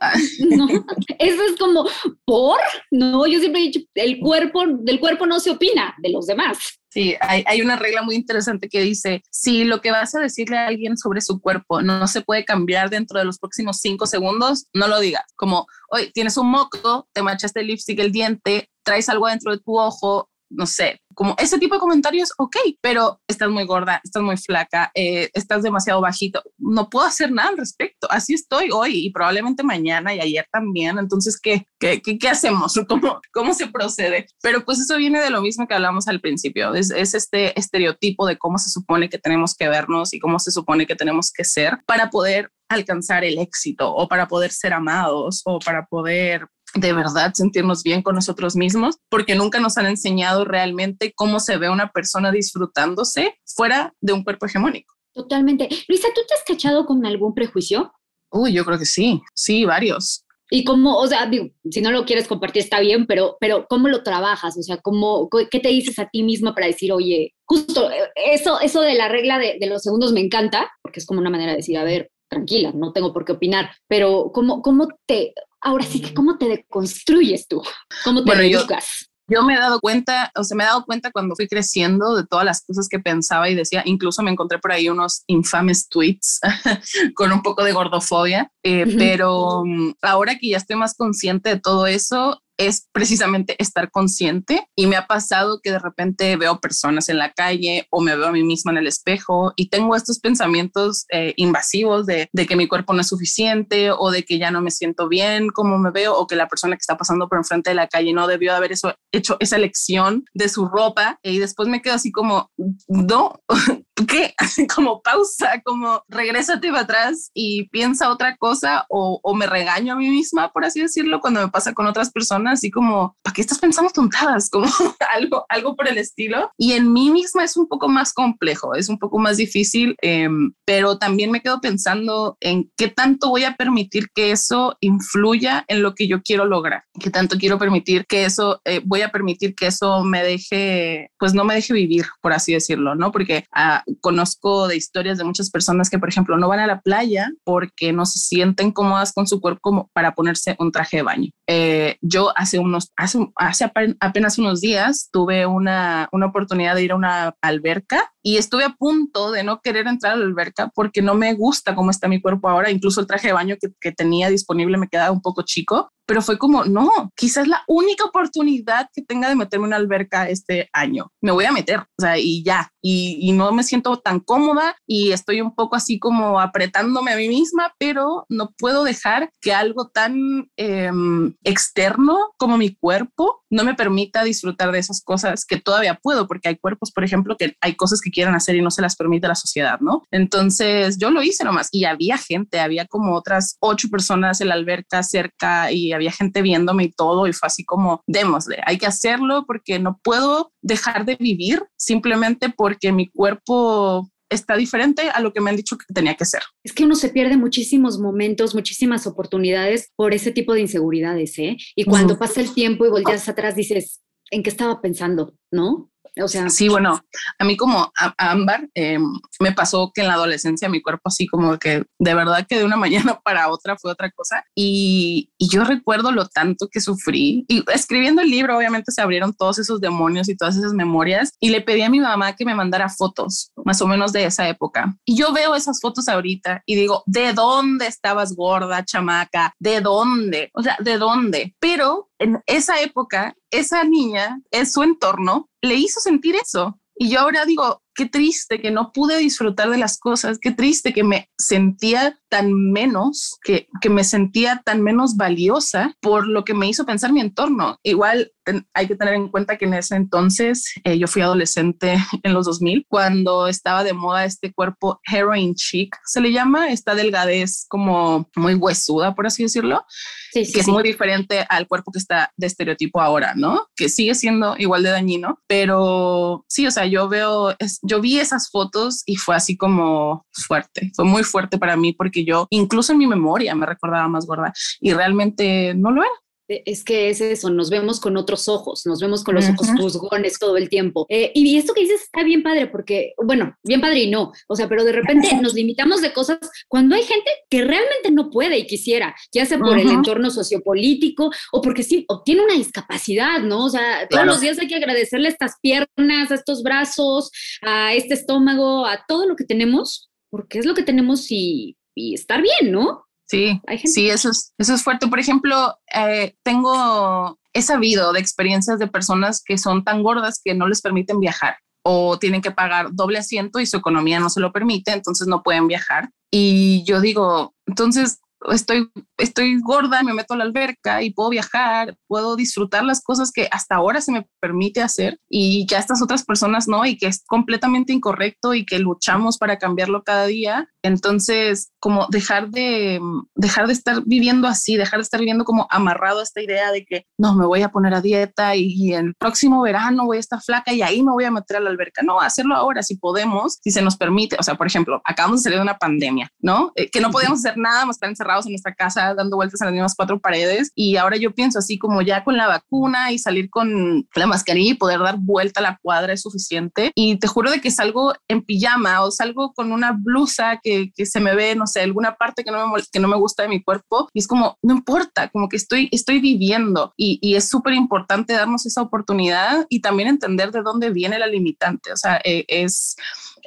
No, 0.50 0.68
eso 1.20 1.44
es 1.44 1.58
como, 1.60 1.86
¿por? 2.26 2.60
No, 2.92 3.26
yo 3.28 3.40
siempre 3.40 3.62
he 3.62 3.66
dicho, 3.66 3.80
el 3.96 4.20
cuerpo, 4.20 4.64
del 4.68 5.00
cuerpo 5.00 5.26
no 5.26 5.40
se 5.40 5.52
opina, 5.52 5.96
de 6.00 6.10
los 6.10 6.28
demás. 6.28 6.80
Sí, 6.96 7.14
hay, 7.20 7.60
una 7.60 7.76
regla 7.76 8.04
muy 8.04 8.16
interesante 8.16 8.70
que 8.70 8.80
dice, 8.80 9.22
si 9.30 9.66
lo 9.66 9.82
que 9.82 9.92
vas 9.92 10.16
a 10.16 10.22
decirle 10.22 10.58
a 10.58 10.68
alguien 10.68 10.98
sobre 10.98 11.20
su 11.20 11.42
cuerpo 11.42 11.82
no 11.82 12.08
se 12.08 12.22
puede 12.22 12.46
cambiar 12.46 12.90
dentro 12.90 13.20
de 13.20 13.26
los 13.26 13.38
próximos 13.38 13.80
cinco 13.82 14.08
segundos, 14.08 14.68
no 14.74 14.88
lo 14.88 15.02
digas. 15.02 15.26
Como, 15.36 15.68
hoy 15.90 16.14
tienes 16.14 16.38
un 16.38 16.50
moco, 16.50 17.10
te 17.12 17.22
manchaste 17.22 17.60
el 17.60 17.68
lipstick, 17.68 18.00
el 18.00 18.14
diente, 18.14 18.70
traes 18.82 19.10
algo 19.10 19.28
dentro 19.28 19.52
de 19.52 19.58
tu 19.58 19.78
ojo, 19.78 20.30
no 20.50 20.66
sé, 20.66 21.02
como 21.14 21.36
ese 21.38 21.58
tipo 21.58 21.76
de 21.76 21.80
comentarios, 21.80 22.32
ok, 22.38 22.56
pero 22.82 23.22
estás 23.28 23.50
muy 23.50 23.66
gorda, 23.66 24.02
estás 24.04 24.22
muy 24.22 24.38
flaca, 24.38 24.92
eh, 24.94 25.30
estás 25.34 25.64
demasiado 25.64 26.02
bajito, 26.02 26.44
no 26.58 26.90
puedo 26.90 27.06
hacer 27.06 27.32
nada 27.32 27.50
al 27.50 27.58
respecto, 27.58 28.08
así 28.12 28.34
estoy 28.34 28.70
hoy 28.72 29.06
y 29.06 29.12
probablemente 29.12 29.64
mañana 29.64 30.14
y 30.14 30.20
ayer 30.20 30.48
también, 30.52 30.98
entonces, 31.00 31.40
¿qué, 31.42 31.66
qué, 31.80 32.02
qué, 32.02 32.30
hacemos? 32.30 32.74
¿Cómo, 32.88 33.22
¿Cómo 33.34 33.54
se 33.54 33.68
procede? 33.68 34.28
Pero 34.42 34.64
pues 34.66 34.80
eso 34.80 34.98
viene 34.98 35.20
de 35.22 35.30
lo 35.30 35.42
mismo 35.42 35.68
que 35.68 35.74
hablamos 35.74 36.08
al 36.08 36.22
principio, 36.22 36.74
es 36.74 36.92
este 36.92 37.58
estereotipo 37.60 38.28
de 38.28 38.38
cómo 38.38 38.58
se 38.58 38.70
supone 38.70 39.10
que 39.10 39.18
tenemos 39.18 39.56
que 39.56 39.70
vernos 39.70 40.14
y 40.14 40.20
cómo 40.20 40.40
se 40.40 40.52
supone 40.52 40.86
que 40.86 40.96
tenemos 40.96 41.32
que 41.32 41.44
ser 41.44 41.80
para 41.86 42.10
poder 42.10 42.52
alcanzar 42.70 43.24
el 43.24 43.38
éxito 43.38 43.94
o 43.94 44.08
para 44.08 44.28
poder 44.28 44.52
ser 44.52 44.74
amados 44.74 45.42
o 45.46 45.60
para 45.60 45.86
poder 45.86 46.48
de 46.76 46.94
verdad 46.94 47.34
sentirnos 47.34 47.84
bien 47.84 48.02
con 48.02 48.16
nosotros 48.16 48.56
mismos, 48.56 48.98
porque 49.10 49.36
nunca 49.36 49.60
nos 49.60 49.78
han 49.78 49.86
enseñado 49.86 50.46
realmente 50.46 51.14
cómo 51.16 51.40
se 51.40 51.58
ve 51.58 51.70
una 51.70 51.92
persona 51.92 52.32
disfrutándose 52.32 53.36
fuera 53.46 53.94
de 54.02 54.14
un 54.14 54.24
cuerpo 54.24 54.46
hegemónico. 54.46 54.94
Totalmente. 55.14 55.70
Luisa, 55.88 56.10
¿tú 56.14 56.22
te 56.28 56.34
has 56.34 56.44
cachado 56.46 56.86
con 56.86 57.06
algún 57.06 57.34
prejuicio? 57.34 57.94
Uy, 58.32 58.52
yo 58.52 58.66
creo 58.66 58.78
que 58.78 58.86
sí, 58.86 59.22
sí, 59.34 59.64
varios. 59.64 60.26
Y 60.52 60.64
cómo, 60.64 60.98
o 60.98 61.08
sea, 61.08 61.26
digo, 61.26 61.48
si 61.72 61.82
no 61.82 61.90
lo 61.92 62.06
quieres 62.06 62.28
compartir 62.28 62.62
está 62.62 62.80
bien, 62.80 63.08
pero, 63.08 63.38
pero 63.40 63.66
¿cómo 63.68 63.88
lo 63.88 64.04
trabajas? 64.04 64.58
O 64.58 64.62
sea, 64.62 64.78
¿cómo, 64.78 65.30
¿qué 65.50 65.60
te 65.60 65.70
dices 65.70 65.98
a 65.98 66.08
ti 66.10 66.22
misma 66.22 66.54
para 66.54 66.68
decir, 66.68 66.92
oye, 66.92 67.34
justo 67.46 67.90
eh, 67.90 68.12
eso, 68.16 68.60
eso 68.60 68.82
de 68.82 68.94
la 68.94 69.08
regla 69.08 69.40
de, 69.40 69.58
de 69.60 69.68
los 69.68 69.82
segundos 69.82 70.12
me 70.12 70.20
encanta, 70.20 70.70
porque 70.84 71.00
es 71.00 71.06
como 71.06 71.22
una 71.22 71.32
manera 71.32 71.52
de 71.52 71.58
decir, 71.58 71.78
a 71.78 71.84
ver, 71.84 72.12
tranquila, 72.30 72.72
no 72.76 72.92
tengo 72.92 73.14
por 73.14 73.26
qué 73.26 73.32
opinar, 73.34 73.72
pero 73.88 74.32
¿cómo, 74.34 74.62
cómo 74.62 74.90
te, 75.08 75.34
ahora 75.66 75.84
sí 75.84 76.00
que 76.02 76.14
cómo 76.14 76.38
te 76.38 76.48
deconstruyes 76.48 77.48
tú? 77.48 77.62
¿Cómo 78.04 78.24
te 78.24 78.32
educas? 78.48 79.10
Yo, 79.28 79.44
me 79.44 79.56
he 79.56 79.58
dado 79.58 79.80
cuenta, 79.80 80.32
o 80.36 80.44
sea, 80.44 80.56
me 80.56 80.64
he 80.64 80.68
dado 80.68 80.86
cuenta 80.86 81.10
cuando 81.12 81.36
fui 81.36 81.48
creciendo 81.48 82.16
de 82.16 82.28
todas 82.28 82.46
las 82.46 82.64
cosas 82.64 82.88
que 82.88 83.00
pensaba 83.00 83.50
y 83.50 83.56
decía, 83.56 83.82
incluso 83.84 84.22
me 84.22 84.30
encontré 84.30 84.60
por 84.60 84.72
ahí 84.72 84.88
unos 84.88 85.24
infames 85.26 85.90
tweets 85.90 86.40
con 87.16 87.32
un 87.32 87.42
poco 87.42 87.64
de 87.64 87.74
gordofobia, 87.74 88.52
eh, 88.62 88.86
pero 89.00 89.64
mm, 89.66 89.94
ahora 90.04 90.38
que 90.38 90.50
ya 90.50 90.58
estoy 90.58 90.76
más 90.76 90.94
consciente 90.94 91.50
de 91.50 91.60
todo 91.60 91.88
eso, 91.88 92.40
es 92.58 92.88
precisamente 92.92 93.56
estar 93.60 93.92
consciente 93.92 94.70
y 94.76 94.88
me 94.88 94.96
ha 94.96 95.08
pasado 95.08 95.60
que 95.62 95.72
de 95.72 95.80
repente 95.80 96.36
veo 96.38 96.60
personas 96.60 97.10
en 97.10 97.18
la 97.18 97.32
calle 97.32 97.88
o 97.90 98.02
me 98.02 98.16
veo 98.16 98.28
a 98.28 98.32
mí 98.32 98.44
misma 98.44 98.72
en 98.72 98.78
el 98.78 98.88
espejo 98.88 99.54
y 99.56 99.70
tengo 99.70 99.96
estos 99.96 100.20
pensamientos 100.20 101.06
eh, 101.12 101.34
invasivos 101.38 102.06
de, 102.06 102.30
que 102.48 102.56
mi 102.56 102.68
cuerpo 102.68 102.94
no 102.94 103.02
es 103.02 103.08
suficiente 103.08 103.92
o 103.92 104.12
de 104.12 104.24
que 104.24 104.38
ya 104.38 104.52
no 104.52 104.62
me 104.62 104.72
siento 104.72 105.08
bien 105.08 105.50
como 105.50 105.78
me 105.78 105.92
veo 105.92 106.16
o 106.16 106.28
que 106.28 106.36
la 106.36 106.48
persona 106.48 106.76
que 106.76 106.82
está 106.82 106.98
pasando 106.98 107.28
por 107.28 107.38
enfrente 107.38 107.72
de 107.72 107.76
la 107.76 107.88
calle 107.88 108.14
no 108.14 108.28
debió 108.28 108.54
haber 108.54 108.72
hecho 109.12 109.38
esa 109.40 109.56
elección 109.56 110.26
de 110.34 110.50
su 110.50 110.68
ropa 110.68 111.20
y 111.24 111.40
después 111.40 111.68
me 111.68 111.82
quedo 111.82 111.96
así 111.96 112.12
como, 112.12 112.52
no, 112.88 113.42
¿qué? 114.08 114.34
como 114.76 115.02
pausa, 115.02 115.62
como 115.64 116.04
regrésate 116.10 116.70
para 116.70 116.82
atrás 116.82 117.32
y 117.34 117.70
piensa 117.70 118.12
otra 118.12 118.36
cosa 118.38 118.86
o, 118.90 119.20
o 119.24 119.34
me 119.34 119.48
regaño 119.48 119.94
a 119.94 119.96
mí 119.98 120.10
misma, 120.10 120.52
por 120.52 120.66
así 120.66 120.82
decirlo, 120.82 121.20
cuando 121.22 121.42
me 121.42 121.50
pasa 121.50 121.74
con 121.74 121.88
otras 121.88 122.12
personas 122.12 122.60
así 122.60 122.72
como, 122.72 123.16
¿para 123.22 123.34
qué 123.34 123.42
estás 123.42 123.60
pensando 123.60 123.92
tontadas? 123.92 124.50
Como 124.56 124.68
algo, 125.14 125.46
algo 125.50 125.76
por 125.76 125.88
el 125.88 125.98
estilo. 125.98 126.52
Y 126.58 126.74
en 126.74 126.92
mí 126.94 127.10
misma 127.10 127.44
es 127.44 127.58
un 127.58 127.68
poco 127.68 127.90
más 127.90 128.14
complejo, 128.14 128.74
es 128.74 128.90
un 128.90 128.98
poco 128.98 129.18
más 129.18 129.38
difícil, 129.38 129.96
em, 130.02 130.54
pero 130.66 130.98
también 130.98 131.32
me 131.32 131.42
quedo 131.42 131.60
pensando 131.60 132.38
en 132.40 132.72
qué 132.78 132.88
tanto 132.88 133.30
voy 133.30 133.44
a 133.44 133.56
permitir 133.56 134.10
que 134.14 134.32
eso 134.32 134.78
influya 134.80 135.66
en 135.68 135.82
lo 135.82 135.94
que 135.94 136.08
yo 136.08 136.22
quiero 136.22 136.46
lograr, 136.46 136.84
qué 137.00 137.10
tanto 137.10 137.38
quiero 137.38 137.58
permitir 137.58 138.06
que 138.08 138.26
eso, 138.26 138.62
eh, 138.66 138.82
voy 138.86 139.02
a 139.02 139.12
permitir 139.12 139.56
que 139.56 139.68
eso 139.68 140.04
me 140.04 140.24
deje, 140.24 141.12
pues 141.20 141.34
no 141.34 141.44
me 141.44 141.56
deje 141.56 141.74
vivir, 141.74 142.06
por 142.22 142.34
así 142.34 142.54
decirlo, 142.54 142.96
¿no? 142.96 143.12
Porque 143.12 143.46
ah, 143.54 143.84
conozco 144.02 144.68
de 144.68 144.76
historias 144.76 145.18
de 145.18 145.24
muchas 145.24 145.50
personas 145.50 145.90
que, 145.90 146.00
por 146.00 146.10
ejemplo, 146.10 146.38
no 146.38 146.48
van 146.48 146.60
a 146.60 146.68
la 146.68 146.82
playa 146.82 147.32
porque 147.44 147.94
no 147.94 148.06
se 148.06 148.20
sienten 148.20 148.72
cómodas 148.72 149.14
con 149.14 149.28
su 149.28 149.42
cuerpo 149.42 149.60
como 149.62 149.90
para 149.94 150.14
ponerse 150.14 150.56
un 150.60 150.72
traje 150.72 150.98
de 150.98 151.04
baño. 151.04 151.30
Eh, 151.48 151.98
yo 152.02 152.32
hace 152.38 152.60
unos, 152.60 152.92
hace, 152.96 153.20
hace 153.36 153.72
apenas 154.00 154.38
unos 154.38 154.62
días 154.62 155.10
tuve 155.12 155.46
una, 155.46 156.10
una 156.12 156.28
oportunidad 156.28 156.76
de 156.76 156.84
ir 156.84 156.92
a 156.92 156.96
una 156.96 157.36
alberca 157.42 158.12
y 158.22 158.38
estuve 158.38 158.64
a 158.64 158.76
punto 158.76 159.32
de 159.32 159.44
no 159.44 159.60
querer 159.62 159.88
entrar 159.88 160.14
a 160.14 160.18
la 160.18 160.26
alberca 160.26 160.72
porque 160.74 161.02
no 161.02 161.14
me 161.14 161.34
gusta 161.34 161.76
cómo 161.76 161.92
está 161.92 162.08
mi 162.08 162.22
cuerpo 162.22 162.50
ahora. 162.50 162.72
Incluso 162.72 163.02
el 163.02 163.08
traje 163.08 163.28
de 163.28 163.34
baño 163.34 163.56
que, 163.60 163.70
que 163.80 163.92
tenía 163.92 164.30
disponible 164.30 164.78
me 164.78 164.88
quedaba 164.88 165.12
un 165.12 165.22
poco 165.22 165.44
chico 165.44 165.92
pero 166.06 166.22
fue 166.22 166.38
como, 166.38 166.66
no, 166.66 167.12
quizás 167.16 167.48
la 167.48 167.64
única 167.68 168.06
oportunidad 168.06 168.90
que 168.94 169.02
tenga 169.02 169.30
de 169.30 169.36
meterme 169.36 169.66
en 169.66 169.68
una 169.68 169.76
alberca 169.78 170.30
este 170.30 170.70
año. 170.74 171.12
Me 171.22 171.32
voy 171.32 171.46
a 171.46 171.52
meter, 171.52 171.80
o 171.80 172.02
sea, 172.02 172.18
y 172.18 172.44
ya, 172.44 172.72
y, 172.82 173.32
no 173.34 173.52
me 173.52 173.64
siento 173.64 173.98
tan 173.98 174.20
cómoda 174.20 174.78
y 174.88 175.12
estoy 175.12 175.42
un 175.42 175.56
poco 175.56 175.76
así 175.76 176.00
como 176.00 176.40
apretándome 176.40 177.12
a 177.12 177.18
mí 177.18 177.28
misma, 177.28 177.74
pero 177.80 178.26
no 178.30 178.54
puedo 178.58 178.84
dejar 178.84 179.32
que 179.42 179.54
algo 179.54 179.90
tan 179.90 180.50
em, 180.56 181.36
externo 181.44 182.34
como 182.38 182.58
mi 182.58 182.76
cuerpo 182.76 183.44
no 183.56 183.64
me 183.64 183.74
permita 183.74 184.24
disfrutar 184.24 184.72
de 184.74 184.80
esas 184.80 185.02
cosas 185.02 185.46
que 185.46 185.58
todavía 185.58 185.96
puedo, 185.96 186.28
porque 186.28 186.50
hay 186.50 186.58
cuerpos, 186.58 186.92
por 186.92 187.06
ejemplo, 187.06 187.38
que 187.38 187.56
hay 187.62 187.76
cosas 187.76 188.02
que 188.02 188.12
quieren 188.12 188.36
hacer 188.36 188.56
y 188.58 188.62
no 188.62 188.70
se 188.70 188.82
las 188.82 188.98
permite 188.98 189.30
la 189.30 189.36
sociedad, 189.36 189.80
¿no? 189.80 190.04
Entonces 190.12 190.98
yo 190.98 191.10
lo 191.10 191.24
hice 191.24 191.46
nomás 191.46 191.70
y 191.72 191.86
había 191.86 192.18
gente, 192.18 192.60
había 192.60 192.86
como 192.86 193.16
otras 193.16 193.56
ocho 193.62 193.88
personas 193.90 194.42
en 194.42 194.50
la 194.50 194.56
alberca 194.56 195.04
cerca 195.04 195.72
y 195.72 195.94
había 195.94 196.12
gente 196.12 196.42
viéndome 196.42 196.84
y 196.84 196.92
todo 196.92 197.28
y 197.28 197.34
fue 197.34 197.48
así 197.48 197.64
como, 197.64 198.04
démosle, 198.08 198.62
hay 198.66 198.78
que 198.78 198.88
hacerlo 198.88 199.46
porque 199.48 199.80
no 199.80 200.00
puedo 200.04 200.52
dejar 200.62 201.06
de 201.06 201.16
vivir 201.16 201.64
simplemente 201.78 202.50
porque 202.50 202.92
mi 202.92 203.10
cuerpo 203.10 204.10
está 204.36 204.56
diferente 204.56 205.10
a 205.10 205.20
lo 205.20 205.34
que 205.34 205.42
me 205.42 205.50
han 205.50 205.56
dicho 205.56 205.78
que 205.78 205.94
tenía 205.94 206.16
que 206.16 206.26
ser. 206.26 206.42
Es 206.64 206.74
que 206.74 206.84
uno 206.84 206.96
se 206.96 207.10
pierde 207.10 207.38
muchísimos 207.38 208.00
momentos, 208.00 208.54
muchísimas 208.54 209.08
oportunidades 209.08 209.92
por 209.96 210.14
ese 210.14 210.32
tipo 210.32 210.54
de 210.54 210.62
inseguridades, 210.62 211.38
¿eh? 211.40 211.58
Y 211.76 211.86
cuando 211.86 212.18
pasa 212.18 212.42
el 212.42 212.54
tiempo 212.54 212.86
y 212.86 212.90
volteas 212.90 213.28
atrás 213.30 213.56
dices, 213.56 214.02
¿en 214.32 214.44
qué 214.44 214.50
estaba 214.50 214.82
pensando? 214.82 215.36
¿No? 215.52 215.90
O 216.22 216.28
sea, 216.28 216.50
sí, 216.50 216.70
bueno, 216.70 217.02
a 217.40 217.46
mí 217.46 217.58
como 217.58 217.92
ámbar 218.18 218.68
em, 218.74 219.04
me 219.40 219.52
pasó 219.52 219.92
que 219.94 220.02
en 220.02 220.08
la 220.08 220.14
adolescencia 220.14 220.70
mi 220.70 220.82
cuerpo 220.82 221.04
así 221.06 221.28
como 221.28 221.58
que 221.58 221.84
de 222.00 222.14
verdad 222.14 222.46
que 222.48 222.58
de 222.58 222.66
una 222.66 222.78
mañana 222.86 223.20
para 223.24 223.50
otra 223.50 223.78
fue 223.78 223.92
otra 223.92 224.12
cosa 224.12 224.44
y, 224.56 225.32
y, 225.38 225.50
yo 225.50 225.64
recuerdo 225.64 226.12
lo 226.12 226.28
tanto 226.28 226.68
que 226.72 226.82
sufrí 226.82 227.46
y 227.48 227.64
escribiendo 227.72 228.22
el 228.22 228.30
libro 228.30 228.58
obviamente 228.58 228.92
se 228.92 229.02
abrieron 229.02 229.34
todos 229.34 229.60
esos 229.60 229.80
demonios 229.80 230.30
y 230.30 230.36
todas 230.36 230.56
esas 230.56 230.74
memorias 230.74 231.34
y 231.40 231.50
le 231.50 231.62
pedí 231.62 231.82
a 231.82 231.90
mi 231.90 232.00
mamá 232.00 232.36
que 232.36 232.46
me 232.46 232.56
mandara 232.56 232.90
fotos 232.90 233.52
más 233.64 233.82
o 233.82 233.88
menos 233.88 234.12
de 234.12 234.26
esa 234.26 234.48
época 234.48 234.96
y 235.06 235.18
yo 235.18 235.34
veo 235.34 235.56
esas 235.56 235.80
fotos 235.82 236.08
ahorita 236.08 236.64
y 236.66 236.76
digo, 236.76 237.04
¿de 237.06 237.34
dónde 237.34 237.88
estabas 237.88 238.36
gorda, 238.36 238.84
chamaca? 238.86 239.54
¿De 239.60 239.82
dónde? 239.82 240.50
O 240.54 240.62
sea, 240.62 240.78
¿de 240.80 240.98
dónde? 240.98 241.56
Pero 241.60 242.10
en 242.20 242.42
esa 242.46 242.80
época, 242.82 243.36
esa 243.52 243.84
niña, 243.84 244.40
en 244.52 244.66
su 244.66 244.84
entorno, 244.84 245.50
le 245.66 245.76
hizo 245.76 246.00
sentir 246.00 246.36
eso. 246.36 246.80
Y 246.98 247.10
yo 247.10 247.20
ahora 247.20 247.46
digo, 247.46 247.84
qué 247.94 248.06
triste 248.06 248.62
que 248.62 248.72
no 248.72 248.94
pude 248.94 249.18
disfrutar 249.18 249.70
de 249.70 249.78
las 249.78 249.98
cosas, 249.98 250.40
qué 250.40 250.52
triste 250.52 250.94
que 250.94 251.04
me 251.04 251.30
sentía 251.38 252.18
tan 252.36 252.52
menos, 252.52 253.38
que, 253.46 253.70
que 253.80 253.90
me 253.90 254.04
sentía 254.04 254.62
tan 254.66 254.84
menos 254.84 255.16
valiosa 255.16 255.96
por 256.02 256.28
lo 256.28 256.44
que 256.44 256.54
me 256.54 256.68
hizo 256.68 256.86
pensar 256.86 257.14
mi 257.14 257.22
entorno. 257.22 257.80
Igual 257.82 258.34
hay 258.74 258.88
que 258.88 258.96
tener 258.96 259.14
en 259.14 259.30
cuenta 259.30 259.58
que 259.58 259.66
en 259.66 259.74
ese 259.74 259.96
entonces 259.96 260.74
eh, 260.84 260.98
yo 260.98 261.08
fui 261.08 261.22
adolescente 261.22 261.96
en 262.24 262.34
los 262.34 262.46
2000 262.46 262.86
cuando 262.88 263.48
estaba 263.48 263.84
de 263.84 263.94
moda 263.94 264.26
este 264.26 264.54
cuerpo 264.54 265.00
heroin 265.10 265.56
chic, 265.56 265.96
se 266.06 266.22
le 266.22 266.32
llama, 266.32 266.70
esta 266.72 266.96
delgadez 266.96 267.66
como 267.68 268.30
muy 268.36 268.56
huesuda, 268.56 269.16
por 269.16 269.28
así 269.28 269.44
decirlo, 269.44 269.86
que 270.34 270.42
es 270.42 270.68
muy 270.68 270.84
diferente 270.84 271.46
al 271.48 271.68
cuerpo 271.68 271.92
que 271.92 272.00
está 272.00 272.32
de 272.36 272.48
estereotipo 272.48 273.00
ahora, 273.00 273.34
¿no? 273.36 273.68
Que 273.76 273.88
sigue 273.88 274.16
siendo 274.16 274.56
igual 274.58 274.84
de 274.84 274.90
dañino, 274.90 275.40
pero 275.48 276.46
sí, 276.50 276.68
o 276.68 276.72
sea, 276.72 276.86
yo 276.86 277.08
veo, 277.08 277.56
yo 277.82 278.02
vi 278.02 278.20
esas 278.20 278.50
fotos 278.50 279.04
y 279.06 279.16
fue 279.16 279.36
así 279.36 279.56
como 279.56 280.26
fuerte, 280.34 280.92
fue 280.94 281.06
muy 281.06 281.24
fuerte 281.24 281.58
para 281.58 281.78
mí 281.78 281.94
porque 281.94 282.25
yo 282.26 282.48
incluso 282.50 282.94
en 282.94 283.00
mi 283.00 283.08
memoria 283.08 283.56
me 283.56 283.66
recordaba 283.66 284.08
más 284.08 284.26
gorda 284.26 284.54
y 284.80 284.94
realmente 284.94 285.74
no 285.76 285.92
lo 285.92 286.02
era. 286.02 286.12
E, 286.48 286.64
es 286.66 286.84
que 286.84 287.10
es 287.10 287.22
eso, 287.22 287.50
nos 287.50 287.70
vemos 287.70 288.00
con 288.00 288.18
otros 288.18 288.48
ojos, 288.48 288.86
nos 288.86 289.00
vemos 289.00 289.24
con 289.24 289.36
los 289.36 289.50
ojos 289.50 289.68
juzgones 289.78 290.38
todo 290.40 290.58
el 290.58 290.70
tiempo. 290.70 291.06
Eh, 291.10 291.32
y 291.34 291.58
esto 291.58 291.74
que 291.74 291.82
dices 291.82 292.04
está 292.04 292.24
bien 292.24 292.44
padre, 292.44 292.68
porque, 292.68 293.14
bueno, 293.24 293.56
bien 293.64 293.82
padre 293.82 294.04
y 294.04 294.12
no, 294.12 294.32
o 294.48 294.56
sea, 294.56 294.70
pero 294.70 294.84
de 294.84 294.92
repente 294.92 295.36
nos 295.42 295.54
limitamos 295.54 296.02
de 296.02 296.14
cosas 296.14 296.40
cuando 296.68 296.96
hay 296.96 297.04
gente 297.04 297.30
que 297.50 297.64
realmente 297.64 298.12
no 298.12 298.30
puede 298.30 298.58
y 298.58 298.68
quisiera, 298.68 299.16
ya 299.32 299.46
sea 299.46 299.58
por 299.58 299.78
el 299.78 299.90
entorno 299.90 300.30
sociopolítico 300.30 301.32
o 301.52 301.62
porque 301.62 301.84
sí, 301.84 302.06
obtiene 302.08 302.44
una 302.44 302.56
discapacidad, 302.56 303.42
¿no? 303.42 303.66
O 303.66 303.70
sea, 303.70 304.08
todos 304.08 304.26
los 304.26 304.42
días 304.42 304.60
hay 304.60 304.68
que 304.68 304.76
agradecerle 304.76 305.28
a 305.28 305.32
estas 305.32 305.56
piernas, 305.62 306.32
a 306.32 306.36
estos 306.36 306.64
brazos, 306.64 307.32
a 307.62 307.94
este 307.94 308.14
estómago, 308.14 308.86
a 308.86 309.04
todo 309.08 309.28
lo 309.28 309.36
que 309.36 309.46
tenemos, 309.46 310.10
porque 310.30 310.60
es 310.60 310.66
lo 310.66 310.74
que 310.74 310.84
tenemos 310.84 311.32
y, 311.32 311.78
y 311.96 312.14
estar 312.14 312.42
bien, 312.42 312.72
¿no? 312.72 313.06
Sí, 313.28 313.60
sí, 313.86 314.10
eso 314.10 314.30
es, 314.30 314.54
eso 314.58 314.76
es 314.76 314.84
fuerte. 314.84 315.08
Por 315.08 315.20
ejemplo, 315.20 315.80
eh, 315.94 316.36
tengo, 316.44 317.40
he 317.54 317.62
sabido 317.62 318.14
de 318.14 318.20
experiencias 318.20 318.78
de 318.78 318.88
personas 318.88 319.42
que 319.44 319.58
son 319.58 319.84
tan 319.84 320.04
gordas 320.04 320.40
que 320.44 320.54
no 320.54 320.68
les 320.68 320.82
permiten 320.82 321.20
viajar 321.20 321.58
o 321.84 322.18
tienen 322.20 322.42
que 322.42 322.52
pagar 322.52 322.90
doble 322.94 323.20
asiento 323.20 323.60
y 323.60 323.66
su 323.66 323.78
economía 323.78 324.20
no 324.20 324.30
se 324.30 324.40
lo 324.40 324.52
permite, 324.52 324.92
entonces 324.92 325.28
no 325.28 325.44
pueden 325.44 325.68
viajar. 325.68 326.10
Y 326.32 326.84
yo 326.84 327.00
digo, 327.00 327.56
entonces, 327.68 328.20
estoy, 328.52 328.90
estoy 329.18 329.60
gorda, 329.62 330.04
me 330.04 330.14
meto 330.14 330.34
a 330.34 330.38
la 330.38 330.44
alberca 330.44 331.02
y 331.02 331.14
puedo 331.14 331.30
viajar, 331.30 331.98
puedo 332.08 332.36
disfrutar 332.36 332.84
las 332.84 333.02
cosas 333.02 333.32
que 333.32 333.48
hasta 333.52 333.76
ahora 333.76 334.02
se 334.02 334.12
me 334.12 334.28
permite 334.46 334.84
hacer 334.84 335.20
y 335.28 335.66
que 335.66 335.76
a 335.76 335.80
estas 335.80 336.04
otras 336.04 336.24
personas 336.24 336.68
no, 336.68 336.86
y 336.86 336.98
que 336.98 337.08
es 337.08 337.24
completamente 337.26 337.94
incorrecto 337.94 338.54
y 338.54 338.64
que 338.64 338.78
luchamos 338.78 339.40
para 339.40 339.58
cambiarlo 339.58 340.04
cada 340.04 340.28
día. 340.28 340.70
Entonces, 340.84 341.72
como 341.80 342.06
dejar 342.12 342.50
de, 342.50 343.00
dejar 343.34 343.66
de 343.66 343.74
estar 343.74 344.04
viviendo 344.06 344.48
así, 344.48 344.78
dejar 344.78 345.00
de 345.00 345.04
estar 345.04 345.20
viviendo 345.20 345.44
como 345.44 345.66
amarrado 345.72 346.20
a 346.20 346.24
esta 346.24 346.44
idea 346.44 346.72
de 346.72 346.86
que 346.86 347.08
no, 347.18 347.34
me 347.34 347.48
voy 347.48 347.64
a 347.64 347.70
poner 347.70 347.96
a 347.96 348.02
dieta 348.02 348.56
y, 348.56 348.68
y 348.68 348.94
el 348.94 349.16
próximo 349.16 349.64
verano 349.64 350.06
voy 350.06 350.18
a 350.18 350.20
estar 350.20 350.42
flaca 350.42 350.74
y 350.74 350.84
ahí 350.84 351.02
me 351.02 351.12
voy 351.12 351.24
a 351.24 351.32
meter 351.32 351.58
a 351.58 351.60
la 351.60 351.72
alberca. 351.72 352.04
No, 352.04 352.22
hacerlo 352.22 352.56
ahora 352.56 352.84
si 352.84 352.98
podemos, 352.98 353.58
si 353.64 353.72
se 353.72 353.82
nos 353.82 353.98
permite. 353.98 354.36
O 354.40 354.44
sea, 354.44 354.56
por 354.56 354.68
ejemplo, 354.68 355.02
acabamos 355.06 355.40
de 355.40 355.44
salir 355.46 355.58
de 355.58 355.64
una 355.64 355.78
pandemia, 355.78 356.30
¿no? 356.40 356.72
Eh, 356.76 356.90
que 356.92 357.02
no 357.02 357.10
podíamos 357.10 357.40
hacer 357.40 357.58
nada 357.58 357.86
más 357.86 357.96
estar 357.96 358.10
encerrados 358.10 358.46
en 358.46 358.52
nuestra 358.52 358.76
casa 358.76 359.16
dando 359.16 359.38
vueltas 359.38 359.60
en 359.62 359.66
las 359.66 359.74
mismas 359.74 359.96
cuatro 359.96 360.20
paredes. 360.20 360.72
Y 360.76 360.98
ahora 360.98 361.18
yo 361.18 361.34
pienso 361.34 361.60
así 361.60 361.78
como 361.80 362.02
ya 362.02 362.24
con 362.24 362.38
la 362.38 362.48
vacuna 362.48 363.12
y 363.12 363.18
salir 363.18 363.50
con 363.50 364.08
la 364.16 364.28
mascarilla 364.36 364.72
y 364.72 364.76
poder 364.76 365.00
dar 365.00 365.18
vuelta 365.18 365.60
a 365.60 365.64
la 365.64 365.80
cuadra 365.82 366.14
es 366.14 366.22
suficiente. 366.22 366.92
Y 366.96 367.18
te 367.18 367.28
juro 367.28 367.52
de 367.52 367.62
que 367.62 367.72
salgo 367.72 368.14
en 368.28 368.42
pijama 368.42 369.02
o 369.02 369.12
salgo 369.12 369.54
con 369.54 369.72
una 369.72 369.96
blusa 369.98 370.60
que, 370.62 370.92
que 370.96 371.06
se 371.06 371.20
me 371.20 371.36
ve, 371.36 371.56
no 371.56 371.68
sé, 371.68 371.82
alguna 371.82 372.16
parte 372.16 372.44
que 372.44 372.52
no 372.52 372.68
me, 372.68 372.82
que 372.92 373.00
no 373.00 373.08
me 373.08 373.18
gusta 373.18 373.44
de 373.44 373.50
mi 373.50 373.64
cuerpo. 373.64 374.10
Y 374.14 374.20
es 374.20 374.28
como, 374.28 374.58
no 374.62 374.74
importa, 374.74 375.30
como 375.30 375.50
que 375.50 375.58
estoy, 375.58 375.90
estoy 375.92 376.20
viviendo. 376.20 376.94
Y, 376.98 377.20
y 377.22 377.36
es 377.36 377.48
súper 377.50 377.74
importante 377.74 378.34
darnos 378.34 378.66
esa 378.66 378.82
oportunidad 378.82 379.66
y 379.70 379.82
también 379.82 380.10
entender 380.10 380.52
de 380.52 380.62
dónde 380.62 380.90
viene 380.92 381.20
la 381.20 381.28
limitante. 381.28 381.92
O 381.92 381.98
sea, 381.98 382.20
eh, 382.24 382.46
es 382.48 382.96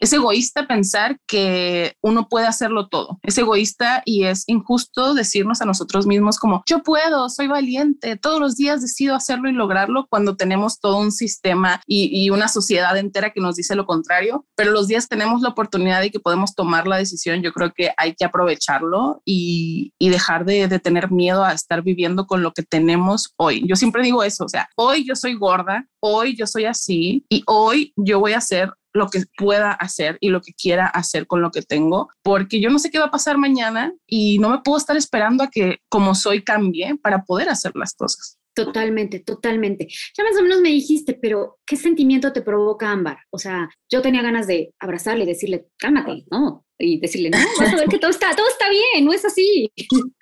es 0.00 0.12
egoísta 0.12 0.66
pensar 0.66 1.18
que 1.26 1.94
uno 2.02 2.28
puede 2.28 2.46
hacerlo 2.46 2.88
todo. 2.88 3.18
Es 3.22 3.36
egoísta 3.38 4.02
y 4.04 4.24
es 4.24 4.44
injusto 4.46 5.14
decirnos 5.14 5.60
a 5.60 5.64
nosotros 5.64 6.06
mismos 6.06 6.38
como 6.38 6.62
yo 6.66 6.82
puedo, 6.82 7.28
soy 7.28 7.48
valiente, 7.48 8.16
todos 8.16 8.40
los 8.40 8.56
días 8.56 8.80
decido 8.80 9.14
hacerlo 9.14 9.48
y 9.48 9.52
lograrlo 9.52 10.06
cuando 10.08 10.36
tenemos 10.36 10.80
todo 10.80 10.98
un 10.98 11.12
sistema 11.12 11.80
y, 11.86 12.28
una 12.28 12.48
sociedad 12.48 12.96
entera 12.98 13.30
que 13.30 13.40
nos 13.40 13.56
dice 13.56 13.74
lo 13.74 13.86
contrario. 13.86 14.44
Pero 14.54 14.70
los 14.70 14.86
días 14.86 15.08
tenemos 15.08 15.40
la 15.40 15.48
oportunidad 15.48 16.02
y 16.02 16.10
que 16.10 16.20
podemos 16.20 16.54
tomar 16.54 16.86
la 16.86 16.96
decisión. 16.96 17.42
Yo 17.42 17.52
creo 17.52 17.72
que 17.74 17.90
hay 17.96 18.14
que 18.14 18.24
aprovecharlo 18.24 19.22
y, 19.24 19.92
dejar 19.98 20.44
de, 20.44 20.68
de 20.68 20.78
tener 20.78 21.10
miedo 21.10 21.44
a 21.44 21.52
estar 21.52 21.82
viviendo 21.82 22.26
con 22.26 22.42
lo 22.42 22.52
que 22.52 22.62
tenemos 22.62 23.32
hoy. 23.36 23.62
Yo 23.66 23.76
siempre 23.76 24.02
digo 24.02 24.22
eso, 24.22 24.44
o 24.44 24.48
sea, 24.48 24.68
hoy 24.76 25.04
yo 25.06 25.14
soy 25.14 25.34
gorda, 25.34 25.86
hoy 26.00 26.36
yo 26.36 26.46
soy 26.46 26.64
así 26.64 27.24
y 27.28 27.42
hoy 27.46 27.92
yo 27.96 28.20
voy 28.20 28.32
a 28.32 28.38
hacer 28.38 28.72
lo 28.98 29.08
que 29.08 29.22
pueda 29.36 29.72
hacer 29.72 30.18
y 30.20 30.28
lo 30.28 30.40
que 30.40 30.52
quiera 30.52 30.86
hacer 30.86 31.26
con 31.26 31.40
lo 31.40 31.50
que 31.50 31.62
tengo, 31.62 32.08
porque 32.22 32.60
yo 32.60 32.70
no 32.70 32.78
sé 32.78 32.90
qué 32.90 32.98
va 32.98 33.06
a 33.06 33.10
pasar 33.10 33.38
mañana 33.38 33.94
y 34.06 34.38
no 34.38 34.50
me 34.50 34.58
puedo 34.58 34.78
estar 34.78 34.96
esperando 34.96 35.44
a 35.44 35.50
que 35.50 35.78
como 35.88 36.14
soy 36.14 36.42
cambie 36.42 36.96
para 37.02 37.24
poder 37.24 37.48
hacer 37.48 37.72
las 37.74 37.94
cosas. 37.94 38.38
Totalmente, 38.54 39.20
totalmente. 39.20 39.86
Ya 40.16 40.24
más 40.24 40.36
o 40.36 40.42
menos 40.42 40.60
me 40.60 40.70
dijiste, 40.70 41.14
pero 41.14 41.58
¿qué 41.64 41.76
sentimiento 41.76 42.32
te 42.32 42.42
provoca 42.42 42.90
Ámbar? 42.90 43.18
O 43.30 43.38
sea, 43.38 43.68
yo 43.88 44.02
tenía 44.02 44.20
ganas 44.20 44.48
de 44.48 44.74
abrazarle 44.80 45.22
y 45.22 45.28
decirle, 45.28 45.68
cálmate, 45.78 46.24
¿no? 46.30 46.64
Y 46.76 46.98
decirle, 46.98 47.30
no, 47.30 47.38
vas 47.60 47.72
a 47.72 47.76
ver 47.76 47.88
que 47.88 47.98
todo 47.98 48.10
está, 48.10 48.34
todo 48.34 48.48
está 48.48 48.68
bien, 48.68 49.04
no 49.04 49.12
es 49.12 49.24
así. 49.24 49.70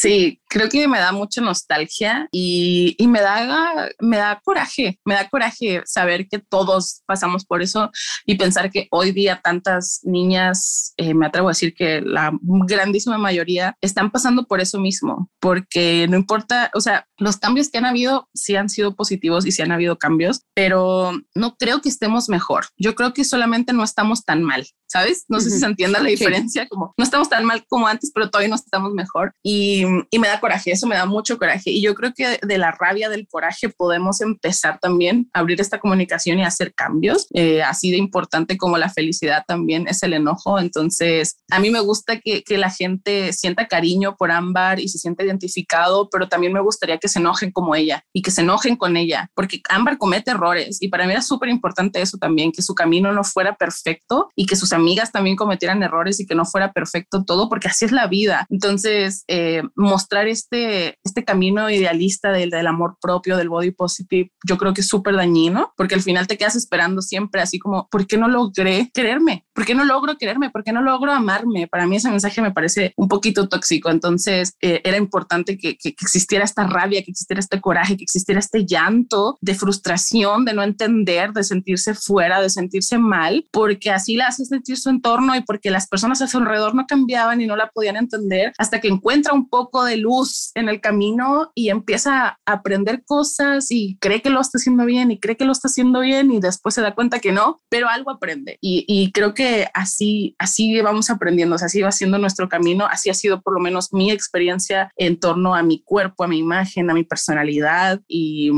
Sí, 0.00 0.40
creo 0.48 0.68
que 0.68 0.86
me 0.86 1.00
da 1.00 1.10
mucha 1.10 1.40
nostalgia 1.40 2.28
y, 2.30 2.96
me, 3.08 3.20
da, 3.20 3.88
me 3.98 4.16
da 4.16 4.40
coraje, 4.44 5.00
me 5.04 5.14
da 5.14 5.28
coraje 5.28 5.82
saber 5.86 6.28
que 6.28 6.38
todos 6.38 7.02
pasamos 7.04 7.44
por 7.44 7.62
eso 7.62 7.90
y 8.24 8.36
pensar 8.36 8.70
que 8.70 8.86
hoy 8.92 9.10
día 9.10 9.40
tantas 9.42 9.98
niñas, 10.04 10.94
eh, 10.98 11.14
me 11.14 11.26
atrevo 11.26 11.48
a 11.48 11.50
decir 11.50 11.74
que 11.74 12.00
la 12.00 12.30
grandísima 12.40 13.18
mayoría 13.18 13.76
están 13.80 14.12
pasando 14.12 14.46
por 14.46 14.60
eso 14.60 14.78
mismo, 14.78 15.30
porque 15.40 16.06
no 16.08 16.16
importa, 16.16 16.70
o 16.74 16.80
sea, 16.80 17.08
los 17.16 17.36
cambios 17.36 17.68
que 17.68 17.78
han 17.78 17.86
habido 17.86 18.28
sí 18.32 18.54
han 18.54 18.68
sido 18.68 18.94
positivos 18.94 19.46
y 19.46 19.50
sí 19.50 19.62
han 19.62 19.72
habido 19.72 19.98
cambios, 19.98 20.42
pero 20.54 21.20
no 21.34 21.56
creo 21.56 21.80
que 21.80 21.88
estemos 21.88 22.28
mejor. 22.28 22.66
Yo 22.76 22.94
creo 22.94 23.12
que 23.14 23.24
solamente 23.24 23.72
no 23.72 23.82
estamos 23.82 24.24
tan 24.24 24.44
mal, 24.44 24.64
¿sabes? 24.86 25.24
No 25.26 25.40
sé 25.40 25.50
si 25.50 25.58
se 25.58 25.66
entienda 25.66 25.98
la 26.00 26.08
diferencia, 26.08 26.68
como 26.68 26.94
no 26.96 27.04
estamos 27.04 27.28
tan 27.28 27.44
mal 27.44 27.64
como 27.68 27.88
antes, 27.88 28.12
pero 28.14 28.30
todavía 28.30 28.50
no 28.50 28.54
estamos 28.54 28.92
mejor 28.92 29.32
y, 29.42 29.87
y, 30.10 30.18
me 30.18 30.28
da 30.28 30.40
coraje, 30.40 30.72
eso 30.72 30.86
me 30.86 30.96
da 30.96 31.06
mucho 31.06 31.38
coraje. 31.38 31.70
Y 31.70 31.82
yo 31.82 31.94
creo 31.94 32.12
que 32.14 32.38
de 32.42 32.58
la 32.58 32.72
rabia, 32.72 33.08
del 33.08 33.26
coraje, 33.28 33.68
podemos 33.68 34.20
empezar 34.20 34.78
también 34.80 35.28
a 35.32 35.40
abrir 35.40 35.60
esta 35.60 35.78
comunicación 35.78 36.38
y 36.38 36.44
hacer 36.44 36.74
cambios. 36.74 37.26
Eh, 37.34 37.62
así 37.62 37.90
de 37.90 37.96
importante 37.96 38.56
como 38.56 38.78
la 38.78 38.90
felicidad 38.90 39.44
también 39.46 39.88
es 39.88 40.02
el 40.02 40.14
enojo. 40.14 40.58
Entonces, 40.58 41.36
a 41.50 41.60
mí 41.60 41.70
me 41.70 41.80
gusta 41.80 42.20
que, 42.20 42.42
que 42.42 42.58
la 42.58 42.70
gente 42.70 43.32
sienta 43.32 43.68
cariño 43.68 44.16
por 44.16 44.30
Ámbar 44.30 44.80
y 44.80 44.88
se 44.88 44.98
sienta 44.98 45.24
identificado, 45.24 46.08
pero 46.10 46.28
también 46.28 46.52
me 46.52 46.60
gustaría 46.60 46.98
que 46.98 47.08
se 47.08 47.18
enojen 47.18 47.52
como 47.52 47.74
ella 47.74 48.04
y 48.12 48.22
que 48.22 48.30
se 48.30 48.42
enojen 48.42 48.76
con 48.76 48.96
ella, 48.96 49.30
porque 49.34 49.60
Ámbar 49.68 49.98
comete 49.98 50.30
errores 50.30 50.78
y 50.80 50.88
para 50.88 51.06
mí 51.06 51.12
era 51.12 51.22
súper 51.22 51.48
importante 51.48 52.00
eso 52.00 52.18
también, 52.18 52.52
que 52.52 52.62
su 52.62 52.74
camino 52.74 53.12
no 53.12 53.24
fuera 53.24 53.54
perfecto 53.56 54.30
y 54.34 54.46
que 54.46 54.56
sus 54.56 54.72
amigas 54.72 55.12
también 55.12 55.36
cometieran 55.36 55.82
errores 55.82 56.20
y 56.20 56.26
que 56.26 56.34
no 56.34 56.44
fuera 56.44 56.72
perfecto 56.72 57.24
todo, 57.24 57.48
porque 57.48 57.68
así 57.68 57.84
es 57.84 57.92
la 57.92 58.06
vida. 58.06 58.46
Entonces, 58.50 59.24
eh, 59.28 59.62
mostrar 59.78 60.26
este, 60.26 60.98
este 61.04 61.24
camino 61.24 61.70
idealista 61.70 62.32
del, 62.32 62.50
del, 62.50 62.66
amor 62.66 62.96
propio, 63.00 63.36
del 63.36 63.48
body 63.48 63.70
positive, 63.70 64.32
yo 64.46 64.58
creo 64.58 64.74
que 64.74 64.80
es 64.80 64.88
súper 64.88 65.14
dañino, 65.14 65.72
porque 65.76 65.94
al 65.94 66.02
final 66.02 66.26
te 66.26 66.36
quedas 66.36 66.56
esperando 66.56 67.00
siempre 67.00 67.40
así 67.40 67.60
como, 67.60 67.88
¿por 67.88 68.06
qué 68.06 68.18
no 68.18 68.28
logré 68.28 68.90
quererme? 68.92 69.46
¿Por 69.54 69.64
qué 69.64 69.76
no 69.76 69.84
logro 69.84 70.16
quererme? 70.18 70.50
¿Por 70.50 70.64
qué 70.64 70.72
no 70.72 70.82
logro 70.82 71.12
amarme? 71.12 71.68
Para 71.68 71.86
mí 71.86 71.96
ese 71.96 72.10
mensaje 72.10 72.42
me 72.42 72.50
parece 72.50 72.92
un 72.96 73.08
poquito 73.08 73.48
tóxico, 73.48 73.88
entonces 73.90 74.54
eh, 74.60 74.80
era 74.84 74.96
importante 74.96 75.56
que, 75.56 75.76
que, 75.76 75.94
que 75.94 76.04
existiera 76.04 76.44
esta 76.44 76.66
rabia, 76.66 77.02
que 77.04 77.12
existiera 77.12 77.38
este 77.38 77.60
coraje, 77.60 77.96
que 77.96 78.04
existiera 78.04 78.40
este 78.40 78.66
llanto 78.66 79.38
de 79.40 79.54
frustración, 79.54 80.44
de 80.44 80.54
no 80.54 80.64
entender, 80.64 81.32
de 81.32 81.44
sentirse 81.44 81.94
fuera, 81.94 82.40
de 82.40 82.50
sentirse 82.50 82.98
mal, 82.98 83.46
porque 83.52 83.92
así 83.92 84.16
la 84.16 84.26
hace 84.26 84.44
sentir 84.44 84.76
su 84.76 84.90
entorno 84.90 85.36
y 85.36 85.42
porque 85.42 85.70
las 85.70 85.86
personas 85.86 86.20
a 86.20 86.26
su 86.26 86.38
alrededor 86.38 86.74
no 86.74 86.86
cambiaban 86.86 87.40
y 87.40 87.46
no 87.46 87.54
la 87.54 87.70
podían 87.70 87.96
entender 87.96 88.52
hasta 88.58 88.80
que 88.80 88.88
encuentra 88.88 89.32
un 89.32 89.48
poco 89.48 89.57
de 89.84 89.96
luz 89.96 90.50
en 90.54 90.68
el 90.68 90.80
camino 90.80 91.50
y 91.54 91.70
empieza 91.70 92.28
a 92.28 92.38
aprender 92.46 93.02
cosas 93.04 93.70
y 93.70 93.96
cree 94.00 94.22
que 94.22 94.30
lo 94.30 94.40
está 94.40 94.58
haciendo 94.58 94.84
bien 94.84 95.10
y 95.10 95.18
cree 95.18 95.36
que 95.36 95.44
lo 95.44 95.52
está 95.52 95.68
haciendo 95.68 96.00
bien 96.00 96.30
y 96.30 96.40
después 96.40 96.74
se 96.74 96.80
da 96.80 96.94
cuenta 96.94 97.18
que 97.20 97.32
no, 97.32 97.60
pero 97.68 97.88
algo 97.88 98.10
aprende. 98.10 98.58
Y, 98.60 99.10
creo 99.12 99.34
que 99.34 99.68
así, 99.74 100.34
así 100.38 100.80
vamos 100.80 101.10
aprendiendo, 101.10 101.56
o 101.56 101.58
sea, 101.58 101.66
así 101.66 101.80
va 101.80 101.92
siendo 101.92 102.18
nuestro 102.18 102.48
camino, 102.48 102.86
así 102.90 103.10
ha 103.10 103.14
sido 103.14 103.40
por 103.40 103.54
lo 103.54 103.60
menos 103.60 103.92
mi 103.92 104.10
experiencia 104.10 104.92
en 104.96 105.18
torno 105.18 105.54
a 105.54 105.62
mi 105.62 105.82
cuerpo, 105.82 106.24
a 106.24 106.28
mi 106.28 106.38
imagen, 106.38 106.90
a 106.90 106.94
mi 106.94 107.04
personalidad 107.04 108.00
y 108.06 108.50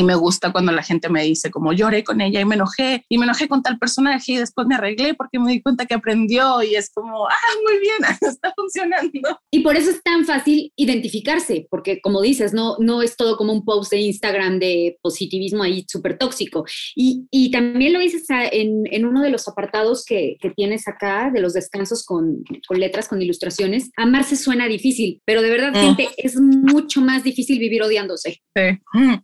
y 0.00 0.04
me 0.04 0.14
gusta 0.14 0.50
cuando 0.50 0.72
la 0.72 0.82
gente 0.82 1.08
me 1.08 1.22
dice 1.22 1.50
como 1.50 1.72
lloré 1.72 2.02
con 2.02 2.20
ella 2.20 2.40
y 2.40 2.44
me 2.44 2.54
enojé 2.54 3.04
y 3.08 3.18
me 3.18 3.24
enojé 3.24 3.48
con 3.48 3.62
tal 3.62 3.78
personaje 3.78 4.32
y 4.32 4.36
después 4.36 4.66
me 4.66 4.74
arreglé 4.74 5.14
porque 5.14 5.38
me 5.38 5.52
di 5.52 5.62
cuenta 5.62 5.84
que 5.84 5.94
aprendió 5.94 6.62
y 6.62 6.74
es 6.74 6.90
como, 6.90 7.26
ah, 7.26 7.54
muy 7.64 7.78
bien, 7.78 7.98
está 8.20 8.52
funcionando. 8.56 9.38
Y 9.50 9.60
por 9.60 9.76
eso 9.76 9.90
es 9.90 10.02
tan 10.02 10.24
fácil 10.24 10.72
identificarse, 10.76 11.66
porque 11.70 12.00
como 12.00 12.22
dices, 12.22 12.54
no, 12.54 12.76
no 12.78 13.02
es 13.02 13.16
todo 13.16 13.36
como 13.36 13.52
un 13.52 13.64
post 13.64 13.90
de 13.90 13.98
Instagram 14.00 14.58
de 14.58 14.98
positivismo 15.02 15.62
ahí 15.62 15.84
súper 15.86 16.16
tóxico. 16.16 16.64
Y, 16.96 17.26
y, 17.30 17.50
también 17.50 17.92
lo 17.92 17.98
dices 17.98 18.24
en, 18.30 18.84
en, 18.90 19.04
uno 19.04 19.22
de 19.22 19.30
los 19.30 19.48
apartados 19.48 20.04
que, 20.04 20.36
que, 20.40 20.50
tienes 20.50 20.88
acá, 20.88 21.30
de 21.32 21.40
los 21.40 21.52
descansos 21.52 22.04
con, 22.04 22.42
con, 22.66 22.80
letras, 22.80 23.08
con 23.08 23.20
ilustraciones, 23.20 23.90
amarse 23.96 24.36
suena 24.36 24.66
difícil, 24.66 25.20
pero 25.26 25.42
de 25.42 25.50
verdad, 25.50 25.72
mm. 25.72 25.74
gente, 25.74 26.08
es 26.16 26.36
mucho 26.40 27.00
más 27.00 27.22
difícil 27.22 27.58
vivir 27.58 27.82
odiándose. 27.82 28.40
Sí. 28.54 29.20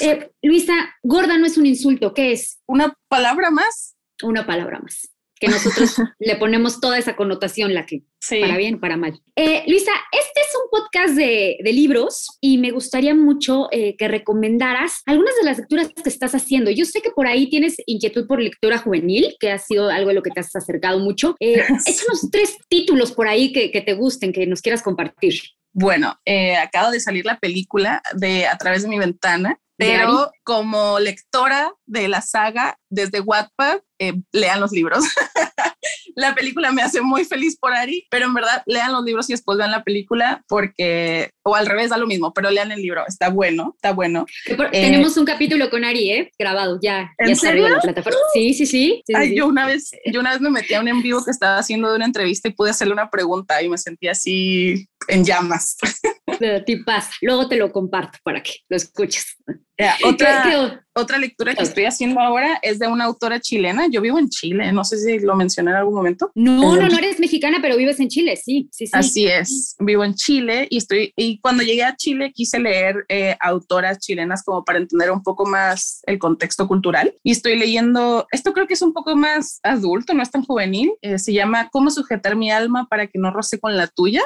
Eh, 0.00 0.30
Luisa, 0.42 0.74
gorda 1.02 1.38
no 1.38 1.46
es 1.46 1.58
un 1.58 1.66
insulto, 1.66 2.14
¿qué 2.14 2.32
es? 2.32 2.60
Una 2.66 2.94
palabra 3.08 3.50
más. 3.50 3.96
Una 4.22 4.46
palabra 4.46 4.80
más 4.80 5.10
que 5.38 5.48
nosotros 5.48 5.94
le 6.18 6.36
ponemos 6.36 6.80
toda 6.80 6.98
esa 6.98 7.16
connotación, 7.16 7.74
la 7.74 7.86
que 7.86 8.02
para 8.28 8.56
bien, 8.56 8.80
para 8.80 8.96
mal. 8.96 9.20
Eh, 9.36 9.62
Luisa, 9.68 9.92
este 10.10 10.40
es 10.40 10.48
un 10.56 10.70
podcast 10.70 11.14
de, 11.14 11.58
libros 11.72 12.26
y 12.40 12.58
me 12.58 12.72
gustaría 12.72 13.14
mucho 13.14 13.68
eh, 13.70 13.94
que 13.96 14.08
recomendaras 14.08 15.02
algunas 15.06 15.36
de 15.36 15.44
las 15.44 15.58
lecturas 15.58 15.88
que 15.88 16.08
estás 16.08 16.34
haciendo. 16.34 16.70
Yo 16.70 16.84
sé 16.84 17.00
que 17.00 17.10
por 17.10 17.26
ahí 17.26 17.48
tienes 17.48 17.76
inquietud 17.86 18.26
por 18.26 18.40
lectura 18.40 18.78
juvenil, 18.78 19.36
que 19.38 19.52
ha 19.52 19.58
sido 19.58 19.88
algo 19.88 20.08
de 20.08 20.14
lo 20.14 20.22
que 20.22 20.30
te 20.30 20.40
has 20.40 20.54
acercado 20.56 20.98
mucho. 20.98 21.36
Eh, 21.38 21.62
échanos 21.86 22.28
tres 22.32 22.56
títulos 22.68 23.12
por 23.12 23.28
ahí 23.28 23.52
que, 23.52 23.70
que 23.70 23.82
te 23.82 23.94
gusten, 23.94 24.32
que 24.32 24.46
nos 24.46 24.62
quieras 24.62 24.82
compartir. 24.82 25.34
Bueno, 25.72 26.18
eh, 26.24 26.56
acabo 26.56 26.90
de 26.90 27.00
salir 27.00 27.24
la 27.24 27.38
película 27.38 28.02
de 28.14 28.46
A 28.46 28.56
través 28.58 28.82
de 28.82 28.88
mi 28.88 28.98
ventana, 28.98 29.60
pero 29.78 30.32
como 30.42 30.98
lectora 30.98 31.72
de 31.86 32.08
la 32.08 32.20
saga 32.20 32.76
desde 32.90 33.20
Wattpad, 33.20 33.78
eh, 34.00 34.14
lean 34.32 34.60
los 34.60 34.72
libros. 34.72 35.04
la 36.16 36.34
película 36.34 36.72
me 36.72 36.82
hace 36.82 37.00
muy 37.00 37.24
feliz 37.24 37.56
por 37.58 37.72
Ari, 37.72 38.06
pero 38.10 38.26
en 38.26 38.34
verdad 38.34 38.62
lean 38.66 38.92
los 38.92 39.04
libros 39.04 39.30
y 39.30 39.34
después 39.34 39.56
vean 39.56 39.70
la 39.70 39.84
película 39.84 40.42
porque, 40.48 41.30
o 41.44 41.54
al 41.54 41.66
revés, 41.66 41.90
da 41.90 41.96
lo 41.96 42.08
mismo, 42.08 42.32
pero 42.32 42.50
lean 42.50 42.72
el 42.72 42.82
libro, 42.82 43.04
está 43.06 43.28
bueno, 43.30 43.74
está 43.76 43.92
bueno. 43.92 44.26
Eh, 44.46 44.56
tenemos 44.72 45.16
un 45.16 45.24
capítulo 45.24 45.70
con 45.70 45.84
Ari, 45.84 46.10
¿eh? 46.10 46.32
Grabado, 46.36 46.80
ya. 46.82 47.12
¿En 47.18 47.36
serio? 47.36 47.68
La 47.68 47.80
plataforma. 47.80 48.18
Sí, 48.32 48.54
sí, 48.54 48.66
sí. 48.66 49.02
Ay, 49.14 49.36
yo 49.36 49.46
una 49.46 49.66
vez, 49.66 49.90
yo 50.06 50.18
una 50.18 50.32
vez 50.32 50.40
me 50.40 50.50
metí 50.50 50.74
a 50.74 50.80
un 50.80 50.88
en 50.88 51.02
vivo 51.02 51.24
que 51.24 51.30
estaba 51.30 51.58
haciendo 51.58 51.90
de 51.90 51.96
una 51.96 52.06
entrevista 52.06 52.48
y 52.48 52.52
pude 52.52 52.70
hacerle 52.70 52.94
una 52.94 53.10
pregunta 53.10 53.62
y 53.62 53.68
me 53.68 53.78
sentí 53.78 54.08
así 54.08 54.88
en 55.06 55.24
llamas. 55.24 55.76
Tipas. 56.64 57.10
Luego 57.22 57.48
te 57.48 57.56
lo 57.56 57.70
comparto 57.72 58.18
para 58.22 58.42
que 58.42 58.52
lo 58.68 58.76
escuches. 58.76 59.36
otra, 60.04 60.84
otra 60.94 61.18
lectura 61.18 61.54
que 61.54 61.62
estoy 61.62 61.84
haciendo 61.84 62.20
ahora 62.20 62.58
es 62.62 62.78
de 62.78 62.88
una 62.88 63.04
autora 63.04 63.40
chilena. 63.40 63.86
Yo 63.90 64.00
vivo 64.00 64.18
en 64.18 64.28
Chile, 64.28 64.72
no 64.72 64.84
sé 64.84 64.98
si 64.98 65.18
lo 65.20 65.36
mencioné 65.36 65.70
en 65.70 65.76
algún 65.76 65.94
momento. 65.94 66.32
No, 66.34 66.76
no, 66.76 66.88
no 66.88 66.98
eres 66.98 67.20
mexicana, 67.20 67.58
pero 67.62 67.76
vives 67.76 68.00
en 68.00 68.08
Chile, 68.08 68.36
sí, 68.36 68.68
sí, 68.72 68.86
sí. 68.86 68.92
Así 68.94 69.26
es, 69.26 69.76
vivo 69.78 70.04
en 70.04 70.14
Chile 70.14 70.66
y 70.70 70.78
estoy, 70.78 71.12
y 71.16 71.40
cuando 71.40 71.62
llegué 71.62 71.84
a 71.84 71.96
Chile 71.96 72.32
quise 72.34 72.58
leer 72.58 73.04
eh, 73.08 73.36
autoras 73.40 73.98
chilenas 73.98 74.42
como 74.42 74.64
para 74.64 74.78
entender 74.78 75.10
un 75.10 75.22
poco 75.22 75.46
más 75.46 76.00
el 76.06 76.18
contexto 76.18 76.66
cultural. 76.66 77.14
Y 77.22 77.30
estoy 77.30 77.56
leyendo, 77.56 78.26
esto 78.32 78.52
creo 78.52 78.66
que 78.66 78.74
es 78.74 78.82
un 78.82 78.92
poco 78.92 79.14
más 79.16 79.60
adulto, 79.62 80.14
no 80.14 80.22
es 80.22 80.30
tan 80.30 80.44
juvenil, 80.44 80.92
eh, 81.02 81.18
se 81.18 81.32
llama 81.32 81.68
Cómo 81.70 81.90
sujetar 81.90 82.36
mi 82.36 82.50
alma 82.50 82.86
para 82.88 83.06
que 83.06 83.18
no 83.18 83.30
roce 83.30 83.60
con 83.60 83.76
la 83.76 83.86
tuya 83.86 84.22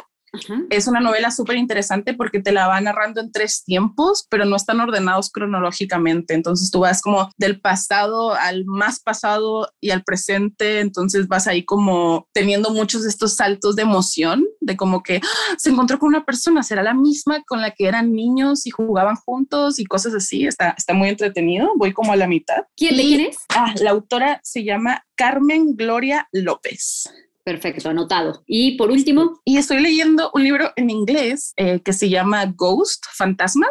es 0.70 0.86
una 0.86 1.00
novela 1.00 1.30
súper 1.30 1.56
interesante 1.56 2.14
porque 2.14 2.40
te 2.40 2.52
la 2.52 2.66
va 2.66 2.80
narrando 2.80 3.20
en 3.20 3.32
tres 3.32 3.64
tiempos, 3.64 4.26
pero 4.30 4.44
no 4.44 4.56
están 4.56 4.80
ordenados 4.80 5.30
cronológicamente. 5.30 6.34
Entonces 6.34 6.70
tú 6.70 6.80
vas 6.80 7.02
como 7.02 7.30
del 7.36 7.60
pasado 7.60 8.34
al 8.34 8.64
más 8.64 9.00
pasado 9.00 9.70
y 9.80 9.90
al 9.90 10.04
presente. 10.04 10.80
Entonces 10.80 11.28
vas 11.28 11.46
ahí 11.46 11.64
como 11.64 12.28
teniendo 12.32 12.70
muchos 12.70 13.02
de 13.02 13.10
estos 13.10 13.34
saltos 13.36 13.76
de 13.76 13.82
emoción, 13.82 14.44
de 14.60 14.76
como 14.76 15.02
que 15.02 15.20
¡ah! 15.22 15.54
se 15.58 15.70
encontró 15.70 15.98
con 15.98 16.08
una 16.08 16.24
persona, 16.24 16.62
será 16.62 16.82
la 16.82 16.94
misma 16.94 17.42
con 17.46 17.60
la 17.60 17.72
que 17.72 17.86
eran 17.86 18.12
niños 18.12 18.66
y 18.66 18.70
jugaban 18.70 19.16
juntos 19.16 19.78
y 19.78 19.84
cosas 19.84 20.14
así. 20.14 20.46
Está, 20.46 20.74
está 20.76 20.94
muy 20.94 21.08
entretenido. 21.08 21.72
Voy 21.76 21.92
como 21.92 22.12
a 22.12 22.16
la 22.16 22.26
mitad. 22.26 22.64
¿Quién, 22.76 22.96
¿quién 22.96 23.20
es? 23.20 23.36
Ah, 23.54 23.74
la 23.80 23.90
autora 23.90 24.40
se 24.42 24.64
llama 24.64 25.04
Carmen 25.14 25.76
Gloria 25.76 26.28
López. 26.32 27.04
Perfecto, 27.44 27.88
anotado. 27.88 28.42
Y 28.46 28.76
por 28.76 28.90
último. 28.90 29.40
Y 29.44 29.56
estoy 29.56 29.80
leyendo 29.80 30.30
un 30.32 30.44
libro 30.44 30.70
en 30.76 30.90
inglés 30.90 31.52
eh, 31.56 31.80
que 31.80 31.92
se 31.92 32.08
llama 32.08 32.46
Ghost, 32.46 33.04
Fantasma, 33.14 33.66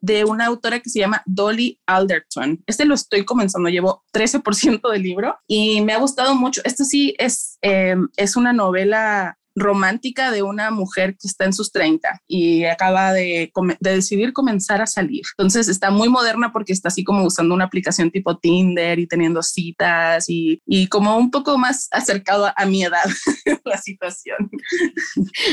de 0.00 0.24
una 0.24 0.46
autora 0.46 0.80
que 0.80 0.90
se 0.90 0.98
llama 0.98 1.22
Dolly 1.26 1.78
Alderton. 1.86 2.60
Este 2.66 2.84
lo 2.84 2.94
estoy 2.94 3.24
comenzando, 3.24 3.68
llevo 3.68 4.02
13% 4.12 4.90
del 4.90 5.02
libro 5.02 5.36
y 5.46 5.80
me 5.82 5.92
ha 5.92 5.98
gustado 5.98 6.34
mucho. 6.34 6.60
Esto 6.64 6.84
sí 6.84 7.14
es, 7.18 7.56
eh, 7.62 7.94
es 8.16 8.34
una 8.34 8.52
novela 8.52 9.38
romántica 9.54 10.30
de 10.30 10.42
una 10.42 10.70
mujer 10.70 11.16
que 11.20 11.28
está 11.28 11.44
en 11.44 11.52
sus 11.52 11.72
30 11.72 12.22
y 12.26 12.64
acaba 12.64 13.12
de, 13.12 13.52
decidir 13.80 14.32
comenzar 14.32 14.80
a 14.80 14.86
salir. 14.86 15.22
Entonces 15.36 15.68
está 15.68 15.90
muy 15.90 16.08
moderna 16.08 16.52
porque 16.52 16.72
está 16.72 16.88
así 16.88 17.04
como 17.04 17.24
usando 17.24 17.54
una 17.54 17.64
aplicación 17.64 18.10
tipo 18.10 18.38
Tinder 18.38 18.98
y 18.98 19.06
teniendo 19.06 19.42
citas 19.42 20.26
y, 20.28 20.60
como 20.88 21.16
un 21.16 21.30
poco 21.30 21.56
más 21.58 21.88
acercado 21.90 22.50
a, 22.56 22.66
mi 22.66 22.84
edad 22.84 23.04
la 23.64 23.78
situación. 23.78 24.50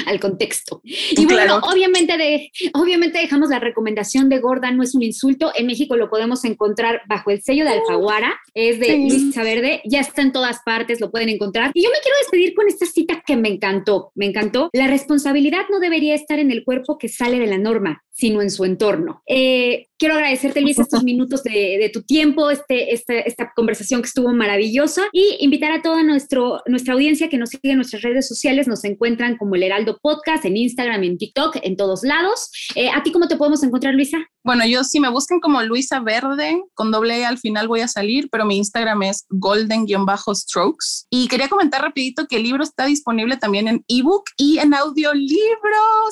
Al 0.05 0.19
contexto. 0.19 0.81
Y 0.83 1.25
bueno, 1.25 1.57
obviamente, 1.57 2.17
de, 2.17 2.51
obviamente 2.73 3.19
dejamos 3.19 3.49
la 3.49 3.59
recomendación 3.59 4.29
de 4.29 4.39
Gorda, 4.39 4.71
no 4.71 4.83
es 4.83 4.95
un 4.95 5.03
insulto. 5.03 5.51
En 5.55 5.67
México 5.67 5.95
lo 5.95 6.09
podemos 6.09 6.43
encontrar 6.45 7.01
bajo 7.07 7.31
el 7.31 7.41
sello 7.41 7.65
de 7.65 7.71
Alfaguara, 7.71 8.39
es 8.53 8.79
de 8.79 8.97
Luisa 8.97 9.43
Verde, 9.43 9.81
ya 9.85 9.99
está 9.99 10.21
en 10.21 10.31
todas 10.31 10.59
partes, 10.63 11.01
lo 11.01 11.11
pueden 11.11 11.29
encontrar. 11.29 11.71
Y 11.73 11.83
yo 11.83 11.89
me 11.89 11.99
quiero 12.01 12.17
despedir 12.19 12.53
con 12.53 12.67
esta 12.67 12.85
cita 12.85 13.23
que 13.25 13.35
me 13.35 13.49
encantó 13.49 13.86
me 14.15 14.25
encantó. 14.25 14.69
La 14.73 14.87
responsabilidad 14.87 15.61
no 15.69 15.79
debería 15.79 16.15
estar 16.15 16.39
en 16.39 16.51
el 16.51 16.63
cuerpo 16.63 16.97
que 16.97 17.09
sale 17.09 17.39
de 17.39 17.47
la 17.47 17.57
norma, 17.57 18.03
sino 18.17 18.41
en 18.41 18.49
su 18.49 18.65
entorno. 18.65 19.21
Eh, 19.27 19.87
quiero 19.99 20.15
agradecerte, 20.15 20.61
Luis, 20.61 20.79
estos 20.79 21.03
minutos 21.03 21.43
de, 21.43 21.89
tu 21.93 22.01
tiempo, 22.01 22.49
este, 22.49 22.93
este, 22.93 23.27
esta 23.29 23.51
conversación 23.55 24.01
que 24.01 24.07
estuvo 24.07 24.33
maravillosa 24.33 25.03
y 25.11 25.37
invitar 25.39 25.71
a 25.71 25.83
toda 25.83 26.01
nuestro, 26.01 26.61
nuestra 26.65 26.95
audiencia 26.95 27.29
que 27.29 27.37
nos 27.37 27.49
sigue 27.49 27.71
en 27.71 27.77
nuestras 27.77 28.01
redes 28.01 28.27
sociales. 28.27 28.67
Nos 28.67 28.83
encuentran 28.85 29.37
como 29.37 29.53
el 29.53 29.63
Heraldo 29.63 29.99
Podcast 30.01 30.45
en 30.45 30.57
Instagram, 30.57 31.03
en 31.03 31.17
TikTok, 31.19 31.57
en 31.61 31.77
todos 31.77 32.03
lados. 32.03 32.49
Eh, 32.75 32.89
¿A 32.89 33.03
ti 33.03 33.11
cómo 33.11 33.27
te 33.27 33.37
podemos 33.37 33.61
encontrar, 33.63 33.93
Luisa? 33.93 34.17
Bueno, 34.43 34.65
yo 34.65 34.83
si 34.83 34.99
me 34.99 35.09
buscan 35.09 35.39
como 35.39 35.61
Luisa 35.61 35.99
Verde, 35.99 36.59
con 36.73 36.89
doble 36.89 37.19
E 37.19 37.25
al 37.25 37.37
final 37.37 37.67
voy 37.67 37.81
a 37.81 37.87
salir, 37.87 38.29
pero 38.31 38.45
mi 38.45 38.57
Instagram 38.57 39.03
es 39.03 39.25
golden-strokes. 39.29 41.05
Y 41.09 41.27
quería 41.27 41.49
comentar 41.49 41.81
rapidito 41.81 42.27
que 42.27 42.37
el 42.37 42.43
libro 42.43 42.63
está 42.63 42.85
disponible 42.85 43.37
también 43.37 43.67
en 43.67 43.83
ebook 43.87 44.23
y 44.37 44.59
en 44.59 44.73
audiolibro. 44.73 45.27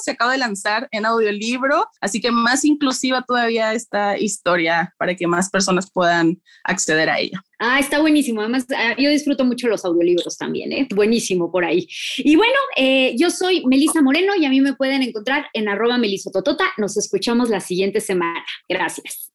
Se 0.03 0.11
acaba 0.11 0.33
de 0.33 0.37
lanzar 0.37 0.89
en 0.91 1.05
audiolibro, 1.05 1.85
así 2.01 2.21
que 2.21 2.31
más 2.31 2.65
inclusiva 2.65 3.23
todavía 3.27 3.73
esta 3.73 4.17
historia 4.17 4.93
para 4.97 5.15
que 5.15 5.27
más 5.27 5.49
personas 5.49 5.91
puedan 5.91 6.41
acceder 6.63 7.09
a 7.09 7.19
ella. 7.19 7.41
Ah, 7.59 7.79
está 7.79 7.99
buenísimo. 7.99 8.41
Además, 8.41 8.65
ah, 8.75 8.95
yo 8.97 9.09
disfruto 9.09 9.45
mucho 9.45 9.67
los 9.67 9.85
audiolibros 9.85 10.37
también, 10.37 10.71
¿eh? 10.73 10.87
Buenísimo 10.93 11.51
por 11.51 11.65
ahí. 11.65 11.87
Y 12.17 12.35
bueno, 12.35 12.57
eh, 12.75 13.15
yo 13.17 13.29
soy 13.29 13.65
Melisa 13.65 14.01
Moreno 14.01 14.35
y 14.35 14.45
a 14.45 14.49
mí 14.49 14.61
me 14.61 14.73
pueden 14.73 15.01
encontrar 15.01 15.47
en 15.53 15.69
arroba 15.69 15.97
melisototota. 15.97 16.65
Nos 16.77 16.97
escuchamos 16.97 17.49
la 17.49 17.59
siguiente 17.59 18.01
semana. 18.01 18.43
Gracias. 18.67 19.34